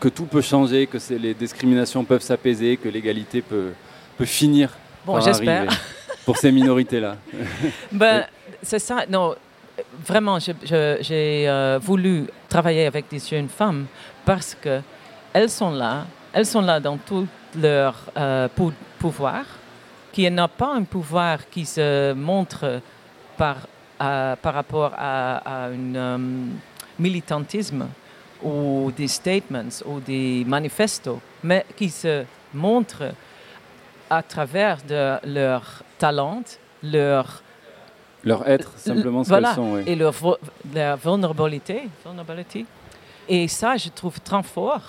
[0.00, 3.70] que tout peut changer, que les discriminations peuvent s'apaiser, que l'égalité peut,
[4.16, 4.70] peut finir
[5.04, 5.66] Bon, j'espère.
[6.24, 7.16] pour ces minorités-là.
[7.92, 8.24] Ben,
[8.62, 9.04] c'est ça.
[9.08, 9.34] Non,
[10.06, 13.86] vraiment, j'ai euh, voulu travailler avec des jeunes femmes
[14.24, 14.80] parce que
[15.32, 17.26] elles sont là, elles sont là dans tout
[17.58, 19.44] leur euh, pou- pouvoir,
[20.12, 22.80] qui n'a pas un pouvoir qui se montre
[23.36, 23.56] par,
[23.98, 26.18] à- par rapport à, un euh,
[26.98, 27.86] militantisme
[28.42, 33.04] ou des statements ou des manifestos, mais qui se montre
[34.10, 36.42] à travers de leur talent,
[36.82, 37.42] leur
[38.24, 39.72] Leur être, simplement ce voilà, qu'elles sont.
[39.74, 39.82] oui.
[39.86, 40.14] et leur,
[40.96, 42.66] vulnérabilité, vulnerability.
[43.28, 44.82] Et ça, je trouve très fort.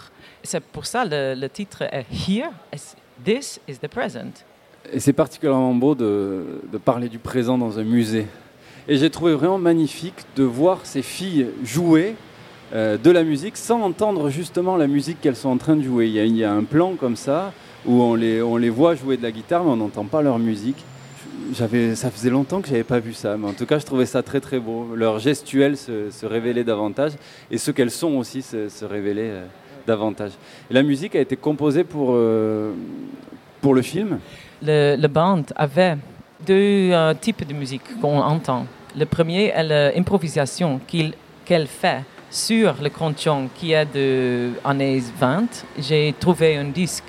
[0.44, 4.44] C'est pour ça le, le titre est Here, is- this is the present.
[4.92, 8.28] Et c'est particulièrement beau de, de parler du présent dans un musée.
[8.88, 12.16] Et j'ai trouvé vraiment magnifique de voir ces filles jouer
[12.76, 16.08] euh, de la musique sans entendre justement la musique qu'elles sont en train de jouer.
[16.08, 17.54] Il y, a, il y a un plan comme ça
[17.86, 20.38] où on les, on les voit jouer de la guitare mais on n'entend pas leur
[20.38, 20.84] musique.
[21.54, 24.06] J'avais, ça faisait longtemps que j'avais pas vu ça, mais en tout cas je trouvais
[24.06, 24.96] ça très très beau.
[24.96, 27.14] Leur gestuelle se, se révélait davantage
[27.52, 29.46] et ce qu'elles sont aussi se, se révélait euh,
[29.86, 30.32] davantage.
[30.72, 32.72] La musique a été composée pour, euh,
[33.62, 34.20] pour le film?
[34.62, 35.98] Le, le band avait
[36.46, 38.66] deux euh, types de musique qu'on entend.
[38.98, 39.64] Le premier est
[39.96, 41.14] l'improvisation qu'il-
[41.46, 45.66] qu'elle fait sur le canton qui est de années 20.
[45.80, 47.04] J'ai trouvé un disque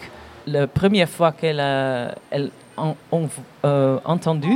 [0.47, 2.15] la première fois qu'elle a
[2.77, 3.29] en- on-
[3.65, 4.53] euh, entendu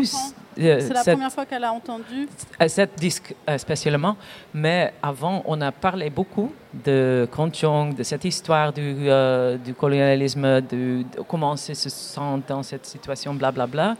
[0.58, 2.28] euh, C'est la cette- première fois qu'elle a entendu.
[2.58, 4.16] à cet disque euh, spécialement,
[4.52, 10.60] mais avant, on a parlé beaucoup de Kanchong, de cette histoire du, euh, du colonialisme,
[10.62, 13.96] de, de comment ils se sentent dans cette situation, blablabla.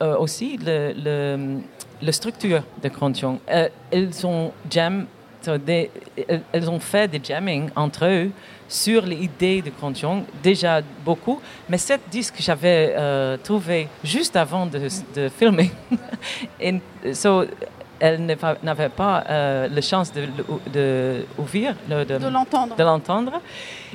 [0.00, 1.58] Euh, aussi, le, le,
[2.02, 3.38] la structure de Kanchong.
[3.50, 5.06] Euh, ils ont jam,
[5.40, 5.52] so
[6.52, 8.30] elles- ont fait des jamming entre eux
[8.68, 14.88] sur l'idée de Kanchong, déjà beaucoup, mais cet disque j'avais euh, trouvé juste avant de,
[15.16, 15.70] de filmer.
[16.60, 16.74] Et,
[17.14, 17.44] so,
[18.00, 18.26] elle
[18.62, 20.26] n'avait pas- euh, la chance de,
[20.72, 22.76] de ouvrir, de, l'entendre.
[22.76, 23.40] de l'entendre.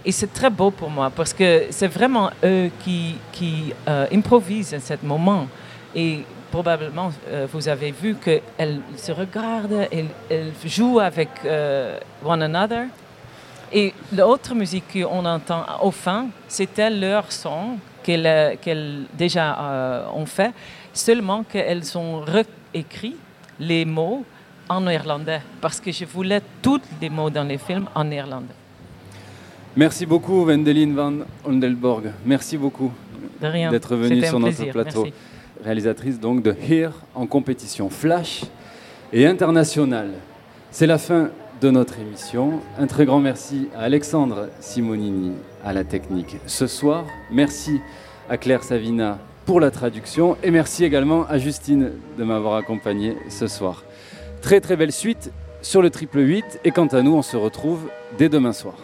[0.03, 4.73] Et c'est très beau pour moi parce que c'est vraiment eux qui, qui euh, improvisent
[4.73, 5.47] à ce moment.
[5.95, 12.43] Et probablement, euh, vous avez vu qu'elles se regardent, elles, elles jouent avec euh, one
[12.43, 12.85] another.
[13.71, 20.21] Et l'autre musique qu'on entend au fin, c'était leur son qu'elles euh, qu'elles déjà euh,
[20.21, 20.51] ont fait,
[20.93, 23.15] seulement qu'elles ont réécrit
[23.59, 24.23] les mots
[24.69, 28.59] en néerlandais, parce que je voulais tous les mots dans les films en néerlandais.
[29.75, 32.11] Merci beaucoup, Wendelin van Ondelborg.
[32.23, 32.91] Merci beaucoup
[33.41, 35.03] d'être un sur notre plateau.
[35.05, 35.32] Merci.
[35.63, 38.43] Réalisatrice donc de Here en compétition flash
[39.13, 40.11] et internationale.
[40.71, 41.29] C'est la fin
[41.61, 42.59] de notre émission.
[42.77, 45.31] Un très grand merci à Alexandre Simonini
[45.63, 47.05] à la technique ce soir.
[47.31, 47.79] Merci
[48.29, 53.47] à Claire Savina pour la traduction et merci également à Justine de m'avoir accompagné ce
[53.47, 53.85] soir.
[54.41, 57.89] Très très belle suite sur le triple 8 et quant à nous on se retrouve
[58.17, 58.75] dès demain soir.